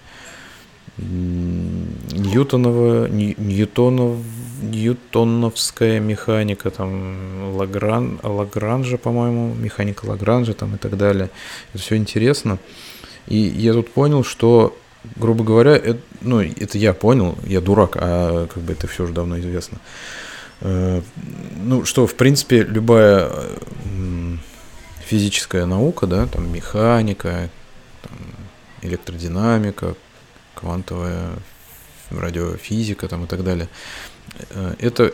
Ньютонова, 0.96 3.08
Ньютонов, 3.08 4.18
Ньютоновская 4.62 6.00
механика, 6.00 6.70
там 6.70 7.56
Лагран, 7.56 8.20
Лагранжа, 8.22 8.96
по-моему, 8.96 9.54
механика 9.54 10.06
Лагранжа 10.06 10.54
там 10.54 10.76
и 10.76 10.78
так 10.78 10.96
далее. 10.96 11.30
Это 11.72 11.82
все 11.82 11.96
интересно. 11.96 12.58
И 13.26 13.36
я 13.36 13.72
тут 13.72 13.90
понял, 13.90 14.22
что, 14.22 14.76
грубо 15.16 15.44
говоря, 15.44 15.72
это, 15.72 15.98
ну, 16.20 16.40
это 16.40 16.78
я 16.78 16.92
понял, 16.92 17.36
я 17.44 17.60
дурак, 17.60 17.96
а 17.96 18.46
как 18.46 18.62
бы 18.62 18.72
это 18.72 18.86
все 18.86 19.04
уже 19.04 19.12
давно 19.12 19.38
известно. 19.40 19.78
Э, 20.60 21.00
ну, 21.56 21.84
что, 21.84 22.06
в 22.06 22.14
принципе, 22.14 22.62
любая 22.62 23.30
физическая 25.04 25.66
наука, 25.66 26.06
да, 26.06 26.26
там 26.26 26.52
механика, 26.52 27.50
там, 28.02 28.12
электродинамика, 28.82 29.94
квантовая 30.64 31.32
радиофизика 32.10 33.06
там 33.08 33.24
и 33.24 33.26
так 33.26 33.44
далее, 33.44 33.68
э, 34.50 34.74
это 34.78 35.12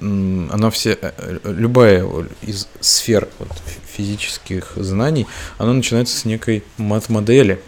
она 0.00 0.70
все, 0.70 0.98
э, 1.00 1.38
любая 1.44 2.04
из 2.42 2.68
сфер 2.80 3.28
вот, 3.38 3.50
физических 3.96 4.72
знаний, 4.76 5.26
она 5.58 5.72
начинается 5.72 6.16
с 6.16 6.24
некой 6.24 6.64
мат-модели, 6.78 7.60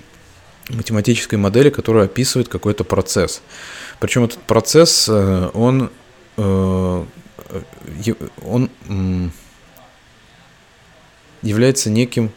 математической 0.71 1.37
модели, 1.37 1.71
которая 1.71 2.07
описывает 2.07 2.49
какой-то 2.49 2.85
процесс. 2.85 3.43
Причем 4.01 4.25
этот 4.25 4.41
процесс, 4.41 5.09
он 5.09 5.91
Э, 6.37 7.05
он 8.43 8.71
является 11.43 11.91
неким 11.91 12.33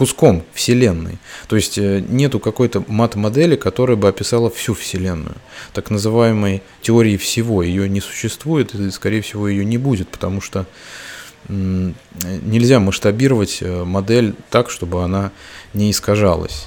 куском 0.00 0.44
Вселенной. 0.54 1.18
То 1.46 1.56
есть 1.56 1.76
э, 1.76 2.02
нету 2.08 2.40
какой-то 2.40 2.82
мат-модели, 2.88 3.54
которая 3.54 3.98
бы 3.98 4.08
описала 4.08 4.48
всю 4.48 4.72
Вселенную. 4.72 5.36
Так 5.74 5.90
называемой 5.90 6.62
теории 6.80 7.18
всего 7.18 7.62
ее 7.62 7.86
не 7.86 8.00
существует, 8.00 8.74
и, 8.74 8.90
скорее 8.90 9.20
всего, 9.20 9.46
ее 9.46 9.62
не 9.62 9.76
будет, 9.76 10.08
потому 10.08 10.40
что 10.40 10.64
нельзя 11.48 12.80
масштабировать 12.80 13.58
э, 13.60 13.84
модель 13.84 14.34
так, 14.48 14.70
чтобы 14.70 15.04
она 15.04 15.32
не 15.74 15.90
искажалась. 15.90 16.66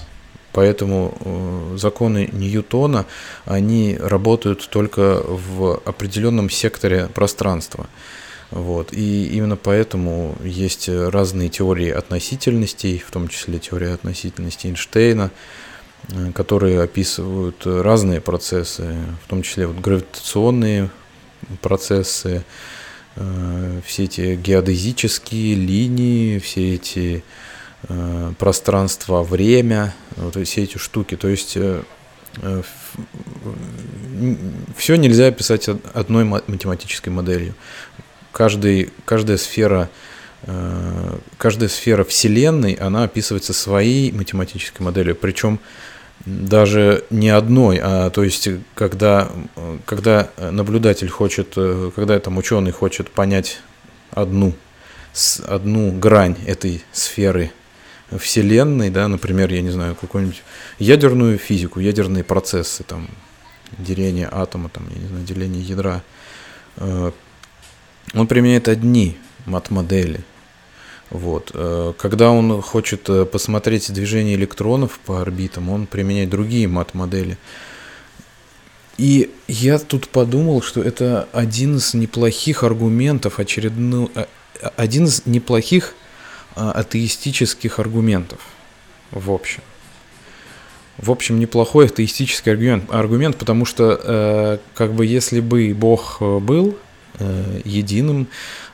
Поэтому 0.51 1.17
э, 1.19 1.77
законы 1.77 2.29
Ньютона, 2.31 3.07
они 3.45 3.97
работают 3.99 4.69
только 4.69 5.23
в 5.25 5.81
определенном 5.85 6.51
секторе 6.51 7.09
пространства. 7.11 7.87
Вот. 8.53 8.93
И 8.93 9.27
именно 9.27 9.55
поэтому 9.55 10.35
есть 10.43 10.87
разные 10.87 11.49
теории 11.49 11.89
относительностей, 11.89 12.99
в 12.99 13.11
том 13.11 13.27
числе 13.27 13.59
теория 13.59 13.93
относительности 13.93 14.67
Эйнштейна, 14.67 15.31
э, 16.09 16.31
которые 16.33 16.81
описывают 16.81 17.65
разные 17.65 18.21
процессы, 18.21 18.95
в 19.25 19.29
том 19.29 19.41
числе 19.41 19.67
вот 19.67 19.77
гравитационные 19.79 20.89
процессы, 21.61 22.45
э, 23.15 23.81
все 23.85 24.03
эти 24.03 24.35
геодезические 24.35 25.55
линии, 25.55 26.39
все 26.39 26.75
эти 26.75 27.23
Э, 27.89 28.31
пространство, 28.39 29.23
время, 29.23 29.93
вот 30.15 30.37
все 30.47 30.63
эти 30.63 30.77
штуки. 30.77 31.17
То 31.17 31.27
есть 31.27 31.57
все 34.77 34.95
нельзя 34.95 35.27
описать 35.27 35.69
одной 35.93 36.23
математической 36.23 37.09
моделью. 37.09 37.53
Каждый, 38.33 38.89
каждая 39.05 39.37
сфера 39.37 39.89
каждая 41.37 41.69
сфера 41.69 42.03
Вселенной, 42.03 42.73
она 42.73 43.03
описывается 43.03 43.53
своей 43.53 44.11
математической 44.11 44.81
моделью, 44.81 45.15
причем 45.15 45.59
даже 46.25 47.05
не 47.09 47.29
одной, 47.29 47.79
а 47.81 48.09
то 48.09 48.23
есть 48.23 48.49
когда, 48.75 49.31
когда 49.85 50.29
наблюдатель 50.37 51.09
хочет, 51.09 51.55
когда 51.95 52.19
там 52.19 52.37
ученый 52.37 52.71
хочет 52.71 53.09
понять 53.09 53.59
одну, 54.11 54.53
одну 55.45 55.91
грань 55.91 56.35
этой 56.45 56.83
сферы 56.91 57.51
Вселенной, 58.11 58.89
да, 58.89 59.07
например, 59.07 59.51
я 59.51 59.61
не 59.61 59.71
знаю, 59.71 59.95
какую-нибудь 59.95 60.43
ядерную 60.77 61.37
физику, 61.37 61.79
ядерные 61.79 62.23
процессы, 62.23 62.83
там, 62.83 63.07
деление 63.77 64.29
атома, 64.31 64.69
там, 64.69 64.87
я 64.93 65.01
не 65.01 65.07
знаю, 65.07 65.25
деление 65.25 65.63
ядра, 65.63 66.03
э, 66.77 67.11
он 68.13 68.27
применяет 68.27 68.67
одни 68.67 69.17
мат-модели. 69.45 70.21
Вот. 71.09 71.51
Э, 71.53 71.93
когда 71.97 72.31
он 72.31 72.61
хочет 72.61 73.09
э, 73.09 73.25
посмотреть 73.25 73.91
движение 73.93 74.35
электронов 74.35 74.99
по 74.99 75.21
орбитам, 75.21 75.69
он 75.69 75.85
применяет 75.85 76.29
другие 76.29 76.67
мат-модели. 76.67 77.37
И 78.97 79.31
я 79.47 79.79
тут 79.79 80.07
подумал, 80.09 80.61
что 80.61 80.81
это 80.81 81.27
один 81.33 81.77
из 81.77 81.93
неплохих 81.93 82.63
аргументов, 82.63 83.39
очередной, 83.39 84.09
один 84.75 85.05
из 85.05 85.25
неплохих 85.25 85.95
атеистических 86.55 87.79
аргументов 87.79 88.39
в 89.13 89.31
общем. 89.31 89.61
В 90.97 91.09
общем, 91.09 91.39
неплохой 91.39 91.87
атеистический 91.87 92.51
аргумент, 92.51 92.91
аргумент 92.91 93.37
потому 93.37 93.65
что 93.65 93.99
э, 94.03 94.57
как 94.75 94.93
бы 94.93 95.05
если 95.05 95.39
бы 95.39 95.73
Бог 95.75 96.21
был 96.21 96.69
э, 96.69 96.75
единым, 97.19 98.27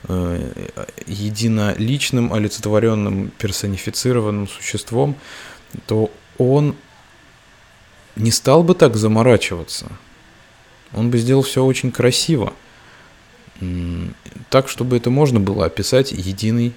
э, 0.08 0.70
единоличным, 1.08 2.34
олицетворенным, 2.34 3.32
персонифицированным 3.38 4.48
существом, 4.48 5.16
то 5.88 6.12
он 6.38 6.76
не 8.16 8.32
стал 8.32 8.64
бы 8.64 8.76
так 8.76 8.96
заморачиваться. 8.96 9.92
Он 10.94 11.10
бы 11.12 11.18
сделал 11.18 11.44
все 11.44 11.64
очень 11.64 11.92
красиво. 11.92 12.54
Так, 14.50 14.70
чтобы 14.70 14.98
это 14.98 15.10
можно 15.10 15.40
было 15.40 15.66
описать 15.66 16.12
единой 16.12 16.74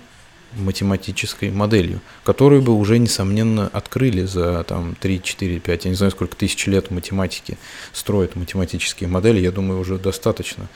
математической 0.56 1.50
моделью, 1.50 2.00
которую 2.24 2.62
бы 2.62 2.74
уже, 2.74 2.98
несомненно, 2.98 3.68
открыли 3.72 4.24
за 4.24 4.64
там, 4.64 4.94
3, 5.00 5.22
4, 5.22 5.60
5, 5.60 5.84
я 5.84 5.90
не 5.90 5.96
знаю, 5.96 6.12
сколько 6.12 6.36
тысяч 6.36 6.66
лет 6.66 6.90
математики 6.90 7.58
строят 7.92 8.36
математические 8.36 9.08
модели, 9.08 9.40
я 9.40 9.50
думаю, 9.50 9.80
уже 9.80 9.98
достаточно 9.98 10.68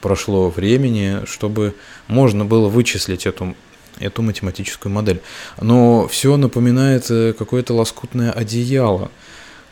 прошло 0.00 0.50
времени, 0.50 1.24
чтобы 1.26 1.74
можно 2.08 2.44
было 2.44 2.68
вычислить 2.68 3.26
эту, 3.26 3.54
эту 3.98 4.22
математическую 4.22 4.92
модель. 4.92 5.20
Но 5.60 6.06
все 6.08 6.36
напоминает 6.36 7.10
э, 7.10 7.32
какое-то 7.32 7.74
лоскутное 7.74 8.30
одеяло, 8.30 9.10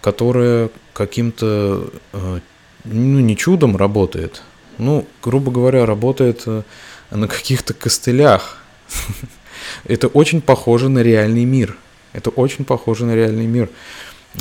которое 0.01 0.71
каким-то, 0.93 1.91
э, 2.13 2.41
ну, 2.85 3.21
не 3.21 3.37
чудом 3.37 3.77
работает, 3.77 4.43
ну, 4.79 5.07
грубо 5.23 5.53
говоря, 5.53 5.87
работает 5.87 6.43
э, 6.47 6.63
на 7.11 7.29
каких-то 7.29 7.75
костылях, 7.75 8.59
Это 9.85 10.09
очень 10.09 10.41
похоже 10.41 10.89
на 10.89 11.01
реальный 11.01 11.45
мир. 11.45 11.77
Это 12.13 12.31
очень 12.31 12.65
похоже 12.65 13.07
на 13.07 13.15
реальный 13.15 13.47
мир. 13.47 13.71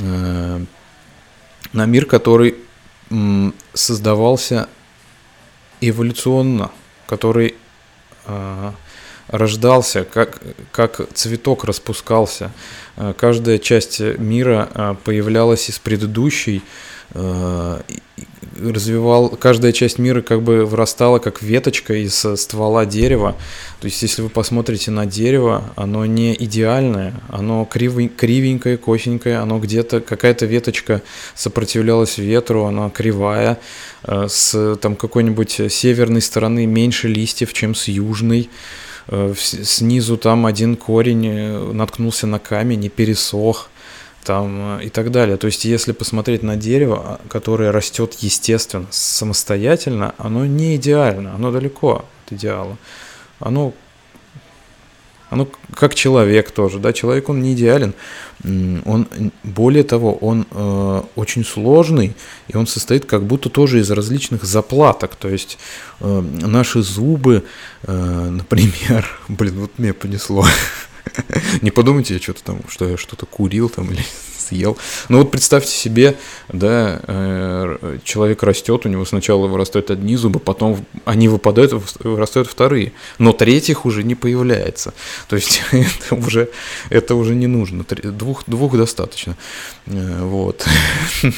Э, 0.02 0.60
на 1.74 1.86
мир, 1.86 2.06
который 2.06 2.56
создавался 3.74 4.70
эволюционно, 5.82 6.72
который 7.08 7.56
э, 8.26 8.72
рождался, 9.28 10.06
как, 10.06 10.42
как 10.72 11.14
цветок 11.14 11.66
распускался. 11.66 12.52
Э, 12.98 13.14
каждая 13.18 13.58
часть 13.58 14.00
мира 14.00 14.98
появлялась 15.04 15.70
из 15.70 15.80
предыдущей, 15.80 16.62
развивал, 18.64 19.30
каждая 19.30 19.72
часть 19.72 19.98
мира 19.98 20.22
как 20.22 20.42
бы 20.42 20.66
вырастала 20.66 21.20
как 21.20 21.42
веточка 21.42 21.94
из 21.94 22.26
ствола 22.36 22.86
дерева. 22.86 23.36
То 23.80 23.86
есть, 23.86 24.02
если 24.04 24.22
вы 24.22 24.30
посмотрите 24.30 24.92
на 24.92 25.08
дерево, 25.08 25.64
оно 25.76 26.06
не 26.06 26.36
идеальное, 26.36 27.14
оно 27.30 27.66
кривый, 27.66 28.10
кривенькое, 28.10 28.78
косенькое, 28.78 29.40
оно 29.40 29.60
где-то, 29.60 30.02
какая-то 30.02 30.46
веточка 30.46 31.02
сопротивлялась 31.34 32.20
ветру, 32.20 32.66
она 32.66 32.92
кривая, 32.92 33.58
э, 34.04 34.28
с 34.30 34.76
там 34.76 34.96
какой-нибудь 34.96 35.62
северной 35.72 36.22
стороны 36.22 36.68
меньше 36.68 37.08
листьев, 37.08 37.54
чем 37.54 37.74
с 37.74 37.88
южной 37.88 38.50
э, 39.08 39.34
снизу 39.38 40.18
там 40.18 40.46
один 40.46 40.76
корень 40.76 41.28
э, 41.28 41.72
наткнулся 41.74 42.28
на 42.28 42.38
камень 42.38 42.86
и 42.86 42.90
пересох 42.90 43.71
там 44.24 44.80
э, 44.80 44.86
и 44.86 44.90
так 44.90 45.12
далее. 45.12 45.38
То 45.38 45.48
есть, 45.48 45.66
если 45.66 45.92
посмотреть 45.92 46.44
на 46.44 46.56
дерево, 46.56 47.02
а, 47.04 47.22
которое 47.30 47.72
растет 47.72 48.16
естественно, 48.20 48.88
самостоятельно, 48.90 50.14
оно 50.18 50.46
не 50.46 50.76
идеально, 50.76 51.36
оно 51.36 51.52
далеко 51.52 52.06
от 52.26 52.34
идеала. 52.34 52.78
Оно, 53.40 53.74
оно 55.30 55.48
как 55.74 55.96
человек 55.96 56.52
тоже, 56.52 56.80
да, 56.80 56.94
человек 56.94 57.30
он 57.30 57.42
не 57.42 57.54
идеален, 57.54 57.94
он, 58.44 59.08
более 59.44 59.84
того, 59.84 60.16
он 60.16 60.48
э, 60.50 61.02
очень 61.16 61.46
сложный, 61.46 62.16
и 62.48 62.58
он 62.58 62.68
состоит 62.68 63.06
как 63.06 63.24
будто 63.24 63.50
тоже 63.50 63.80
из 63.80 63.90
различных 63.92 64.44
заплаток. 64.44 65.16
То 65.16 65.30
есть 65.30 65.58
э, 66.00 66.22
наши 66.22 66.82
зубы, 66.82 67.44
э, 67.84 68.30
например, 68.30 69.08
блин, 69.28 69.62
вот 69.62 69.72
меня 69.78 69.94
понесло. 69.94 70.46
Не 71.62 71.72
подумайте, 71.72 72.14
я 72.16 72.20
что-то 72.20 72.44
там, 72.44 72.62
что 72.68 72.88
я 72.88 72.98
что-то 72.98 73.26
курил 73.26 73.70
там 73.70 73.92
или 73.92 74.04
съел. 74.38 74.78
Ну 75.10 75.20
вот 75.20 75.32
представьте 75.32 75.72
себе, 75.72 76.18
да, 76.50 77.02
э, 77.08 78.00
человек 78.04 78.44
растет, 78.44 78.86
у 78.86 78.90
него 78.90 79.06
сначала 79.06 79.48
вырастают 79.48 79.92
одни 79.92 80.16
зубы, 80.16 80.40
потом 80.40 80.86
они 81.06 81.28
выпадают, 81.28 81.74
вырастают 82.00 82.50
вторые, 82.50 82.94
но 83.20 83.34
третьих 83.34 83.86
уже 83.86 84.04
не 84.04 84.16
появляется. 84.16 84.94
То 85.28 85.36
есть 85.36 85.62
это 85.72 86.16
уже, 86.16 86.50
это 86.90 87.16
уже 87.16 87.36
не 87.36 87.48
нужно, 87.48 87.86
двух, 87.90 88.44
двух 88.48 88.78
достаточно. 88.78 89.38
Э, 89.88 90.24
вот. 90.24 90.66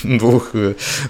двух, 0.04 0.52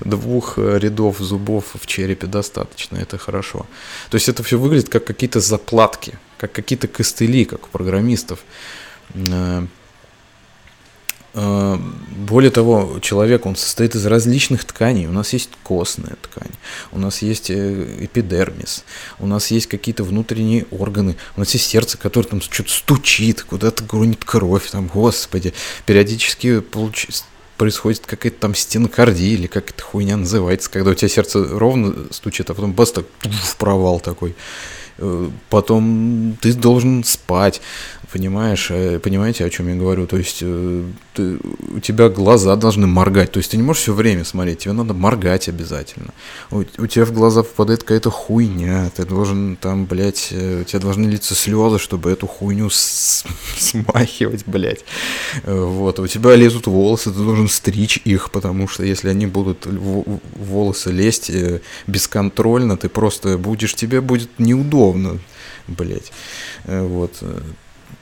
двух 0.02 0.58
рядов 0.58 1.18
зубов 1.20 1.66
в 1.74 1.86
черепе 1.88 2.28
достаточно, 2.28 2.98
это 2.98 3.18
хорошо. 3.18 3.66
То 4.10 4.16
есть 4.16 4.30
это 4.30 4.44
все 4.44 4.58
выглядит 4.58 4.90
как 4.90 5.06
какие-то 5.06 5.40
заплатки, 5.40 6.18
как 6.44 6.52
какие-то 6.52 6.90
костыли, 6.90 7.46
как 7.46 7.68
у 7.68 7.70
программистов. 7.70 8.40
Э, 9.14 9.66
э, 11.34 11.78
более 12.18 12.52
того, 12.52 13.00
человек, 13.00 13.46
он 13.46 13.56
состоит 13.56 13.96
из 13.96 14.06
различных 14.06 14.66
тканей. 14.66 15.08
У 15.08 15.14
нас 15.14 15.32
есть 15.32 15.52
костная 15.64 16.18
ткань, 16.22 16.52
у 16.92 17.00
нас 17.00 17.22
есть 17.22 17.50
э, 17.50 17.96
эпидермис, 18.02 18.84
у 19.20 19.26
нас 19.26 19.52
есть 19.52 19.68
какие-то 19.68 20.04
внутренние 20.04 20.66
органы, 20.70 21.16
у 21.38 21.40
нас 21.40 21.54
есть 21.54 21.66
сердце, 21.66 21.98
которое 21.98 22.28
там 22.28 22.42
что-то 22.42 22.72
стучит, 22.72 23.44
куда-то 23.44 23.86
гонит 23.86 24.26
кровь, 24.26 24.70
там, 24.70 24.88
господи, 24.88 25.54
периодически 25.86 26.60
получается 26.60 27.24
происходит 27.56 28.06
какая-то 28.06 28.40
там 28.40 28.56
стенокардия 28.56 29.30
или 29.30 29.48
как 29.48 29.70
эта 29.70 29.82
хуйня 29.82 30.18
называется, 30.18 30.70
когда 30.70 30.92
у 30.92 30.94
тебя 30.96 31.08
сердце 31.08 31.48
ровно 31.48 32.12
стучит, 32.12 32.50
а 32.50 32.54
потом 32.54 32.74
бас 32.74 32.92
так 32.92 33.06
в 33.22 33.56
провал 33.56 34.02
такой. 34.02 34.36
Э, 34.98 35.30
потом 35.50 36.38
ты 36.42 36.54
должен 36.54 37.04
спать, 37.04 37.62
понимаешь, 38.14 38.68
э, 38.70 39.00
понимаете, 39.00 39.44
о 39.44 39.50
чем 39.50 39.68
я 39.70 39.76
говорю, 39.76 40.06
то 40.06 40.18
есть 40.18 40.40
э, 40.42 40.84
ты, 41.16 41.40
у 41.76 41.80
тебя 41.80 42.10
глаза 42.10 42.56
должны 42.56 42.86
моргать, 42.86 43.32
то 43.32 43.40
есть 43.40 43.52
ты 43.52 43.58
не 43.58 43.64
можешь 43.64 43.82
все 43.82 43.94
время 43.94 44.24
смотреть, 44.24 44.60
тебе 44.60 44.74
надо 44.74 44.94
моргать 44.94 45.50
обязательно, 45.50 46.14
у, 46.52 46.60
у 46.60 46.88
тебя 46.88 47.06
в 47.06 47.12
глаза 47.12 47.42
попадает 47.42 47.82
какая-то 47.82 48.12
хуйня, 48.12 48.92
ты 48.96 49.06
должен 49.06 49.58
там, 49.60 49.86
блядь, 49.86 50.32
у 50.32 50.64
тебя 50.64 50.80
должны 50.80 51.08
литься 51.08 51.34
слезы, 51.34 51.80
чтобы 51.80 52.12
эту 52.12 52.28
хуйню 52.28 52.70
с- 52.70 53.26
смахивать, 53.58 54.44
блядь, 54.46 54.86
вот, 55.44 56.00
у 56.00 56.08
тебя 56.08 56.36
лезут 56.36 56.68
волосы, 56.68 57.12
ты 57.12 57.18
должен 57.18 57.50
стричь 57.50 58.00
их, 58.06 58.30
потому 58.30 58.68
что 58.68 58.84
если 58.84 59.10
они 59.10 59.26
будут 59.26 59.66
волосы 59.66 60.92
лезть 60.92 61.32
бесконтрольно, 61.88 62.78
ты 62.78 62.90
просто 62.90 63.40
будешь, 63.40 63.74
тебе 63.74 64.02
будет 64.02 64.30
неудобно. 64.38 65.20
Э, 66.66 66.86
вот. 66.86 67.24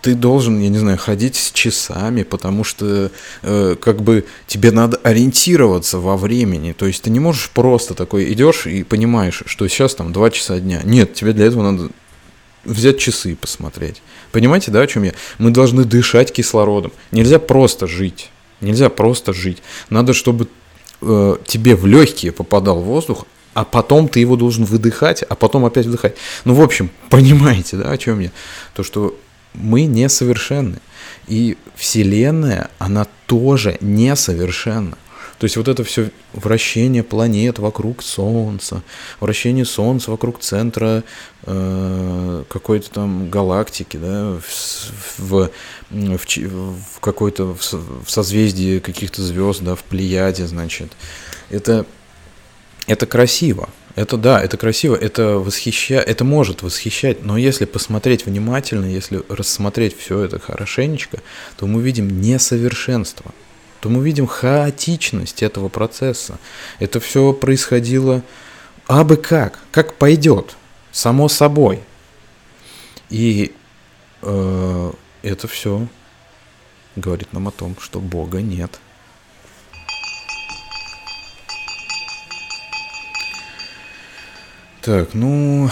Ты 0.01 0.15
должен, 0.15 0.59
я 0.59 0.69
не 0.69 0.79
знаю, 0.79 0.97
ходить 0.97 1.35
с 1.35 1.51
часами, 1.51 2.23
потому 2.23 2.63
что 2.63 3.11
э, 3.43 3.75
как 3.79 4.01
бы 4.01 4.25
тебе 4.47 4.71
надо 4.71 4.97
ориентироваться 4.97 5.99
во 5.99 6.17
времени. 6.17 6.73
То 6.73 6.87
есть 6.87 7.03
ты 7.03 7.09
не 7.09 7.19
можешь 7.19 7.49
просто 7.51 7.93
такой 7.93 8.31
идешь 8.33 8.65
и 8.65 8.83
понимаешь, 8.83 9.43
что 9.45 9.67
сейчас 9.67 9.95
там 9.95 10.11
2 10.11 10.31
часа 10.31 10.59
дня. 10.59 10.81
Нет, 10.83 11.13
тебе 11.13 11.33
для 11.33 11.45
этого 11.45 11.71
надо 11.71 11.89
взять 12.63 12.99
часы 12.99 13.33
и 13.33 13.35
посмотреть. 13.35 14.01
Понимаете, 14.31 14.71
да, 14.71 14.81
о 14.81 14.87
чем 14.87 15.03
я? 15.03 15.13
Мы 15.37 15.51
должны 15.51 15.83
дышать 15.83 16.31
кислородом. 16.31 16.91
Нельзя 17.11 17.39
просто 17.39 17.87
жить. 17.87 18.29
Нельзя 18.61 18.89
просто 18.89 19.33
жить. 19.33 19.61
Надо, 19.89 20.13
чтобы 20.13 20.47
э, 21.01 21.35
тебе 21.45 21.75
в 21.75 21.85
легкие 21.85 22.31
попадал 22.31 22.79
воздух, 22.79 23.25
а 23.53 23.65
потом 23.65 24.07
ты 24.07 24.19
его 24.19 24.35
должен 24.35 24.63
выдыхать, 24.63 25.23
а 25.23 25.35
потом 25.35 25.65
опять 25.65 25.85
вдыхать. 25.85 26.15
Ну, 26.45 26.53
в 26.53 26.61
общем, 26.61 26.89
понимаете, 27.09 27.77
да, 27.77 27.91
о 27.91 27.97
чем 27.97 28.19
я? 28.19 28.31
То, 28.73 28.83
что 28.83 29.17
мы 29.53 29.85
несовершенны. 29.85 30.79
И 31.27 31.57
Вселенная, 31.75 32.69
она 32.79 33.07
тоже 33.25 33.77
несовершенна. 33.81 34.97
То 35.39 35.45
есть 35.45 35.57
вот 35.57 35.67
это 35.67 35.83
все 35.83 36.11
вращение 36.33 37.01
планет 37.01 37.57
вокруг 37.57 38.03
Солнца, 38.03 38.83
вращение 39.19 39.65
Солнца 39.65 40.11
вокруг 40.11 40.39
центра 40.39 41.03
э, 41.47 42.43
какой-то 42.47 42.91
там 42.91 43.27
галактики, 43.31 43.97
да, 43.97 44.39
в, 44.39 45.17
в, 45.17 45.49
в, 45.89 46.25
в 46.27 46.99
какой-то 46.99 47.55
в, 47.55 47.73
в 48.05 48.11
созвездии 48.11 48.77
каких-то 48.77 49.23
звезд, 49.23 49.63
да, 49.63 49.73
в 49.73 49.83
Плеяде, 49.83 50.45
значит. 50.45 50.91
Это 51.49 51.87
это 52.85 53.05
красиво. 53.05 53.69
Это 53.95 54.15
да, 54.17 54.41
это 54.41 54.57
красиво, 54.57 54.95
это 54.95 55.37
восхищает, 55.37 56.07
это 56.07 56.23
может 56.23 56.61
восхищать, 56.61 57.23
но 57.23 57.37
если 57.37 57.65
посмотреть 57.65 58.25
внимательно, 58.25 58.85
если 58.85 59.21
рассмотреть 59.27 59.97
все 59.97 60.19
это 60.23 60.39
хорошенечко, 60.39 61.19
то 61.57 61.67
мы 61.67 61.81
видим 61.81 62.21
несовершенство, 62.21 63.33
то 63.81 63.89
мы 63.89 64.03
видим 64.03 64.27
хаотичность 64.27 65.43
этого 65.43 65.67
процесса. 65.67 66.37
Это 66.79 66.99
все 66.99 67.33
происходило 67.33 68.23
абы 68.87 69.17
как, 69.17 69.59
как 69.71 69.95
пойдет, 69.95 70.55
само 70.91 71.27
собой. 71.27 71.81
И 73.09 73.53
э, 74.21 74.91
это 75.21 75.47
все 75.47 75.87
говорит 76.95 77.33
нам 77.33 77.47
о 77.47 77.51
том, 77.51 77.75
что 77.79 77.99
Бога 77.99 78.41
нет. 78.41 78.79
Так, 84.82 85.13
ну, 85.13 85.69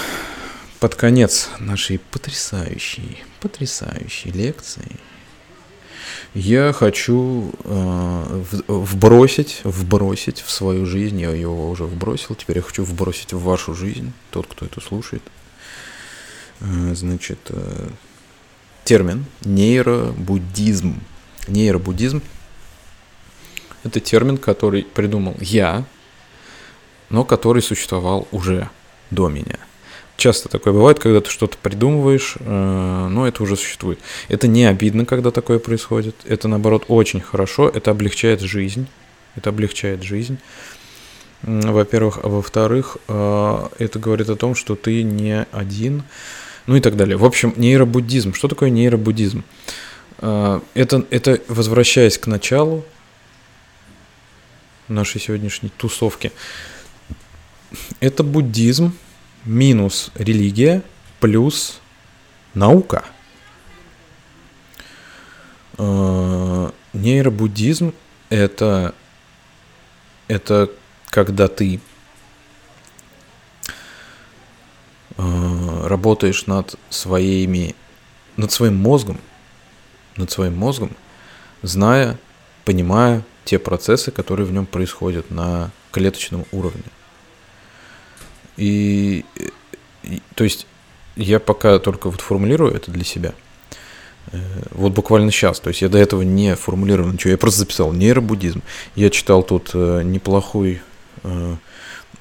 под 0.80 0.94
конец 0.94 1.50
нашей 1.58 1.98
потрясающей, 1.98 3.24
потрясающей 3.40 4.30
лекции 4.30 4.98
я 6.36 6.74
хочу 6.74 7.52
э, 7.64 8.44
вбросить, 8.68 9.62
вбросить 9.64 10.42
в 10.42 10.52
свою 10.52 10.86
жизнь, 10.86 11.20
я 11.20 11.32
его 11.32 11.72
уже 11.72 11.86
вбросил, 11.86 12.36
теперь 12.36 12.58
я 12.58 12.62
хочу 12.62 12.84
вбросить 12.84 13.34
в 13.34 13.42
вашу 13.42 13.74
жизнь, 13.74 14.14
тот, 14.30 14.46
кто 14.46 14.68
это 14.68 14.80
слушает, 14.80 15.24
э, 16.60 16.94
значит, 16.94 17.40
э, 17.50 17.90
термин 18.84 19.26
нейробуддизм. 19.44 21.02
Нейробуддизм– 21.48 22.22
это 23.84 24.00
термин, 24.00 24.38
который 24.38 24.84
придумал 24.84 25.36
я, 25.40 25.84
но 27.10 27.24
который 27.24 27.64
существовал 27.64 28.28
уже 28.32 28.70
до 29.12 29.30
меня. 29.30 29.58
Часто 30.20 30.50
такое 30.50 30.74
бывает, 30.74 31.00
когда 31.00 31.22
ты 31.22 31.30
что-то 31.30 31.58
придумываешь, 31.58 32.36
э, 32.40 33.08
но 33.10 33.26
это 33.26 33.42
уже 33.42 33.56
существует. 33.56 34.00
Это 34.28 34.50
не 34.50 34.66
обидно, 34.66 35.06
когда 35.06 35.32
такое 35.32 35.60
происходит. 35.60 36.14
Это, 36.26 36.50
наоборот, 36.50 36.84
очень 36.90 37.22
хорошо. 37.22 37.70
Это 37.70 37.92
облегчает 37.92 38.42
жизнь. 38.42 38.88
Это 39.38 39.50
облегчает 39.52 40.04
жизнь. 40.04 40.38
Во-первых. 41.42 42.20
А 42.22 42.28
во-вторых, 42.28 42.98
э, 43.08 43.68
это 43.78 43.98
говорит 43.98 44.30
о 44.30 44.36
том, 44.36 44.56
что 44.56 44.76
ты 44.76 45.04
не 45.04 45.46
один. 45.54 46.04
Ну 46.68 46.76
и 46.76 46.82
так 46.82 46.98
далее. 46.98 47.16
В 47.16 47.24
общем, 47.24 47.54
нейробуддизм. 47.56 48.34
Что 48.34 48.50
такое 48.50 48.70
нейробуддизм? 48.72 49.46
Э, 50.18 50.60
это, 50.74 51.06
это 51.12 51.40
возвращаясь 51.48 52.18
к 52.18 52.28
началу 52.28 52.84
нашей 54.90 55.22
сегодняшней 55.22 55.70
тусовки– 55.70 56.34
это 58.00 58.24
буддизм 58.24 58.94
минус 59.46 60.12
религия 60.16 60.84
плюс 61.20 61.80
наука. 62.54 63.04
Э, 65.78 66.72
нейробуддизм 66.94 67.94
это, 68.30 68.94
это 70.28 70.70
когда 71.10 71.48
ты 71.48 71.80
э, 75.18 75.88
работаешь 75.88 76.46
над 76.48 76.76
своими, 76.90 77.76
над 78.38 78.52
своим 78.52 78.76
мозгом, 78.76 79.20
над 80.18 80.32
своим 80.32 80.58
мозгом, 80.58 80.92
зная, 81.62 82.18
понимая 82.66 83.24
те 83.46 83.58
процессы, 83.58 84.12
которые 84.12 84.46
в 84.46 84.52
нем 84.52 84.66
происходят 84.66 85.32
на 85.32 85.72
клеточном 85.92 86.46
уровне. 86.52 86.84
И, 88.60 89.24
и 90.04 90.22
то 90.36 90.44
есть 90.44 90.68
я 91.16 91.40
пока 91.40 91.80
только 91.80 92.10
вот 92.10 92.20
формулирую 92.20 92.74
это 92.74 92.92
для 92.92 93.06
себя. 93.06 93.34
Э, 94.32 94.38
вот 94.72 94.92
буквально 94.92 95.32
сейчас, 95.32 95.60
то 95.60 95.70
есть 95.70 95.82
я 95.82 95.90
до 95.90 95.98
этого 95.98 96.22
не 96.22 96.56
формулировал 96.56 97.12
ничего, 97.12 97.32
я 97.32 97.38
просто 97.38 97.60
записал 97.60 97.94
нейробуддизм. 97.94 98.62
Я 98.96 99.10
читал 99.10 99.44
тут 99.44 99.72
э, 99.74 100.02
неплохой, 100.04 100.82
э, 101.24 101.56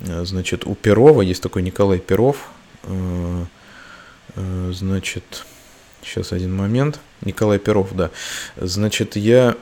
значит, 0.00 0.64
у 0.64 0.74
Перова 0.74 1.22
есть 1.22 1.42
такой 1.42 1.62
Николай 1.62 1.98
Перов, 1.98 2.48
значит, 4.70 5.44
сейчас 6.02 6.32
один 6.32 6.54
момент, 6.54 7.00
Николай 7.22 7.58
Перов, 7.58 7.88
да, 7.96 8.10
значит, 8.56 9.16
я 9.16 9.56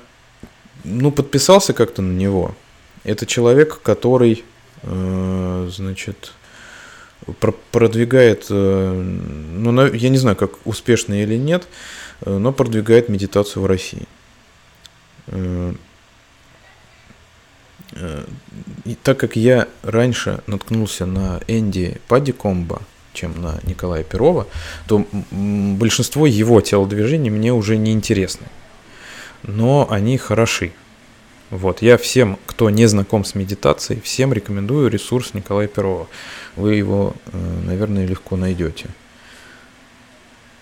ну, 0.84 1.10
подписался 1.10 1.72
как-то 1.72 2.02
на 2.02 2.12
него. 2.12 2.54
Это 3.02 3.24
человек, 3.24 3.80
который, 3.80 4.44
значит, 4.82 6.34
продвигает, 7.34 8.46
э, 8.50 8.92
ну, 8.92 9.92
я 9.92 10.08
не 10.08 10.18
знаю, 10.18 10.36
как 10.36 10.52
успешно 10.64 11.22
или 11.22 11.36
нет, 11.36 11.66
э, 12.22 12.36
но 12.36 12.52
продвигает 12.52 13.08
медитацию 13.08 13.62
в 13.62 13.66
России. 13.66 14.06
Э, 15.28 15.74
и 18.84 18.94
так 19.02 19.18
как 19.18 19.36
я 19.36 19.68
раньше 19.82 20.40
наткнулся 20.46 21.06
на 21.06 21.40
Энди 21.46 22.00
Паддикомба, 22.08 22.82
чем 23.12 23.40
на 23.40 23.58
Николая 23.62 24.04
Перова, 24.04 24.46
то 24.86 25.06
большинство 25.30 26.26
его 26.26 26.60
телодвижений 26.60 27.30
мне 27.30 27.52
уже 27.52 27.76
не 27.76 27.92
интересны. 27.92 28.46
Но 29.42 29.86
они 29.90 30.18
хороши. 30.18 30.72
Вот, 31.50 31.80
я 31.80 31.96
всем, 31.96 32.38
кто 32.44 32.70
не 32.70 32.86
знаком 32.86 33.24
с 33.24 33.36
медитацией, 33.36 34.00
всем 34.00 34.32
рекомендую 34.32 34.90
ресурс 34.90 35.32
Николая 35.32 35.68
Перова. 35.68 36.08
Вы 36.56 36.74
его, 36.74 37.14
наверное, 37.32 38.04
легко 38.04 38.36
найдете. 38.36 38.88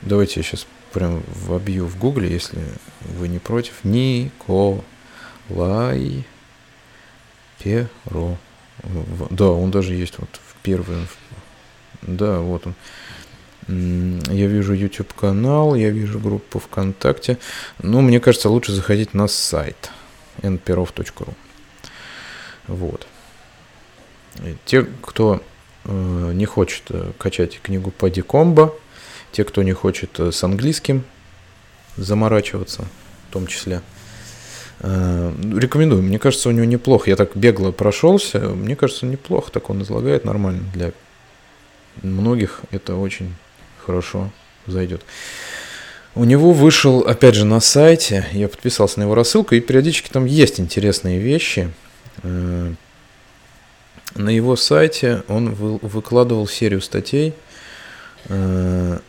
Давайте 0.03 0.41
я 0.41 0.45
сейчас 0.45 0.67
прям 0.93 1.23
вобью 1.27 1.87
в 1.87 1.97
гугле, 1.99 2.31
если 2.31 2.59
вы 3.01 3.29
не 3.29 3.39
против. 3.39 3.83
Николай 3.83 4.27
Перо. 7.59 8.37
Да, 9.31 9.47
он 9.47 9.71
даже 9.71 9.95
есть 9.95 10.19
вот 10.19 10.29
в 10.47 10.57
первом. 10.63 11.09
Да, 12.03 12.41
вот 12.41 12.67
он. 12.67 12.75
Я 13.67 14.47
вижу 14.47 14.75
YouTube 14.75 15.15
канал, 15.15 15.75
я 15.75 15.89
вижу 15.89 16.21
группу 16.21 16.59
ВКонтакте. 16.59 17.39
Ну, 17.83 18.03
мне 18.03 18.21
кажется, 18.21 18.51
лучше 18.51 18.73
заходить 18.73 19.15
на 19.15 19.27
сайт 19.29 19.91
nperov.ru. 20.43 21.35
Вот. 22.67 23.07
Те, 24.65 24.85
кто 25.03 25.43
э, 25.85 26.33
не 26.35 26.45
хочет 26.47 26.83
э, 26.89 27.13
качать 27.19 27.61
книгу 27.63 27.91
Пади 27.91 28.23
Комбо, 28.23 28.75
те, 29.33 29.45
кто 29.45 29.63
не 29.63 29.73
хочет 29.73 30.19
э, 30.19 30.33
с 30.33 30.43
английским 30.43 31.05
заморачиваться, 31.97 32.85
в 33.29 33.33
том 33.33 33.47
числе, 33.47 33.83
э, 34.81 35.33
рекомендую. 35.57 36.03
Мне 36.03 36.19
кажется, 36.19 36.49
у 36.49 36.53
него 36.53 36.65
неплохо. 36.65 37.11
Я 37.11 37.17
так 37.17 37.37
бегло 37.37 37.71
прошелся. 37.71 38.41
Мне 38.41 38.77
кажется, 38.77 39.07
неплохо. 39.07 39.53
Так 39.53 39.71
он 39.71 39.83
излагает 39.83 40.25
нормально. 40.25 40.63
Для 40.73 40.93
многих 42.03 42.63
это 42.71 42.97
очень 42.97 43.35
хорошо 43.85 44.31
зайдет. 44.67 45.03
У 46.17 46.23
него 46.23 46.53
вышел, 46.53 47.01
опять 47.01 47.35
же, 47.35 47.45
на 47.45 47.59
сайте, 47.59 48.25
я 48.33 48.47
подписался 48.47 49.01
на 49.01 49.03
его 49.03 49.17
рассылку, 49.17 49.57
и 49.57 49.61
периодически 49.61 50.09
там 50.09 50.27
есть 50.27 50.61
интересные 50.61 51.19
вещи. 51.19 51.73
Э, 52.23 52.73
на 54.15 54.29
его 54.29 54.55
сайте 54.55 55.25
он 55.27 55.55
выкладывал 55.55 56.47
серию 56.47 56.83
статей, 56.83 57.35
э, 58.29 59.01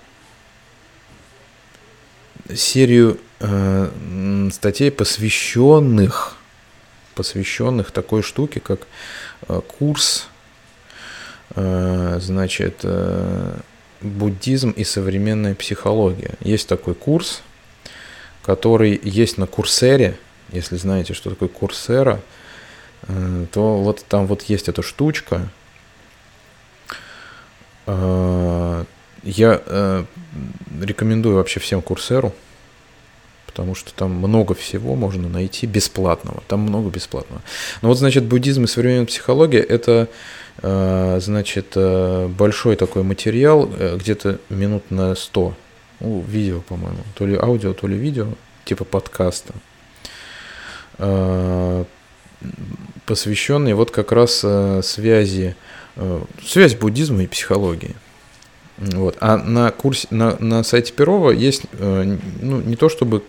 серию 2.55 3.19
э, 3.39 4.49
статей, 4.51 4.89
посвященных, 4.89 6.37
посвященных 7.13 7.91
такой 7.91 8.23
штуке, 8.23 8.59
как 8.59 8.87
курс, 9.67 10.27
значит, 11.55 12.83
буддизм 14.05 14.71
и 14.71 14.83
современная 14.83 15.55
психология. 15.55 16.35
Есть 16.41 16.67
такой 16.67 16.93
курс, 16.93 17.41
который 18.43 18.99
есть 19.03 19.37
на 19.37 19.47
Курсере. 19.47 20.17
Если 20.51 20.77
знаете, 20.77 21.13
что 21.13 21.31
такое 21.31 21.49
Курсера, 21.49 22.21
э, 23.07 23.45
то 23.51 23.77
вот 23.77 24.05
там 24.07 24.27
вот 24.27 24.43
есть 24.43 24.69
эта 24.69 24.81
штучка. 24.81 25.49
Э, 27.87 28.85
я 29.23 29.61
э, 29.65 30.05
рекомендую 30.81 31.35
вообще 31.35 31.59
всем 31.59 31.81
Курсеру, 31.81 32.33
потому 33.47 33.73
что 33.73 33.93
там 33.93 34.11
много 34.11 34.53
всего 34.53 34.95
можно 34.95 35.27
найти 35.27 35.65
бесплатного. 35.65 36.43
Там 36.47 36.59
много 36.59 36.89
бесплатного. 36.89 37.41
Но 37.81 37.89
вот, 37.89 37.97
значит, 37.97 38.25
буддизм 38.25 38.65
и 38.65 38.67
современная 38.67 39.07
психология– 39.07 39.59
это 39.61 40.07
значит, 40.61 41.73
э, 41.75 42.27
большой 42.27 42.75
такой 42.75 43.03
материал, 43.03 43.69
э, 43.77 43.97
где-то 43.97 44.39
минут 44.49 44.89
на 44.89 45.15
100, 45.15 45.53
ну, 45.99 46.23
видео, 46.27 46.61
по-моему, 46.61 46.99
то 47.15 47.25
ли 47.25 47.35
аудио, 47.35 47.73
то 47.73 47.87
ли 47.87 47.97
видео, 47.97 48.27
типа 48.63 48.85
подкаста, 48.85 49.53
посвященный 53.05 53.73
вот 53.73 53.91
как 53.91 54.11
раз 54.11 54.45
связи, 54.85 55.55
связь 56.43 56.75
буддизма 56.75 57.23
и 57.23 57.27
психологии. 57.27 57.95
Вот. 58.77 59.17
А 59.19 59.37
на 59.37 59.71
курсе, 59.71 60.07
на, 60.09 60.37
на 60.39 60.63
сайте 60.63 60.93
Перова 60.93 61.31
есть, 61.31 61.63
ну, 61.73 62.61
не 62.61 62.75
то 62.77 62.87
чтобы 62.87 63.23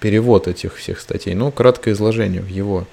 перевод 0.00 0.48
этих 0.48 0.76
всех 0.76 0.98
статей, 0.98 1.34
но 1.34 1.50
краткое 1.52 1.92
изложение 1.92 2.40
в 2.40 2.48
его 2.48 2.88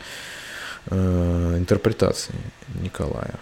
э, 0.89 1.55
интерпретации 1.57 2.35
Николая. 2.81 3.35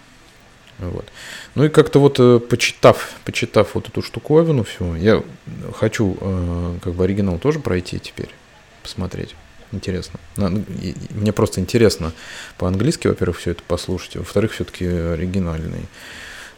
Вот. 0.78 1.06
Ну 1.54 1.64
и 1.64 1.68
как-то 1.68 2.00
вот 2.00 2.20
э, 2.20 2.38
почитав, 2.38 3.14
почитав 3.24 3.74
вот 3.74 3.88
эту 3.88 4.02
штуковину 4.02 4.64
всю, 4.64 4.94
я 4.94 5.22
хочу 5.74 6.16
э, 6.20 6.78
как 6.82 6.94
бы 6.94 7.04
оригинал 7.04 7.38
тоже 7.38 7.60
пройти 7.60 7.98
теперь, 7.98 8.28
посмотреть. 8.82 9.34
Интересно. 9.72 10.20
Мне 10.36 11.32
просто 11.32 11.60
интересно 11.60 12.12
по-английски, 12.58 13.08
во-первых, 13.08 13.38
все 13.38 13.50
это 13.52 13.62
послушать, 13.66 14.16
во-вторых, 14.16 14.52
все-таки 14.52 14.86
оригинальные, 14.86 15.82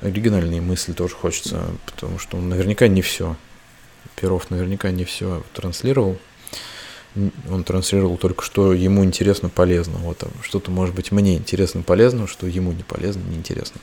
оригинальные 0.02 0.60
мысли 0.60 0.92
тоже 0.92 1.14
хочется, 1.14 1.64
потому 1.86 2.18
что 2.18 2.36
он 2.36 2.48
наверняка 2.48 2.86
не 2.88 3.02
все. 3.02 3.36
Перов 4.16 4.50
наверняка 4.50 4.90
не 4.90 5.04
все 5.04 5.42
транслировал. 5.54 6.18
Он 7.50 7.64
транслировал 7.64 8.16
только, 8.18 8.44
что 8.44 8.72
ему 8.74 9.04
интересно, 9.04 9.48
полезно. 9.48 9.98
Вот 9.98 10.22
что-то, 10.42 10.70
может 10.70 10.94
быть, 10.94 11.10
мне 11.10 11.36
интересно, 11.36 11.82
полезно, 11.82 12.26
что 12.26 12.46
ему 12.46 12.72
не 12.72 12.82
полезно, 12.82 13.22
неинтересно. 13.28 13.80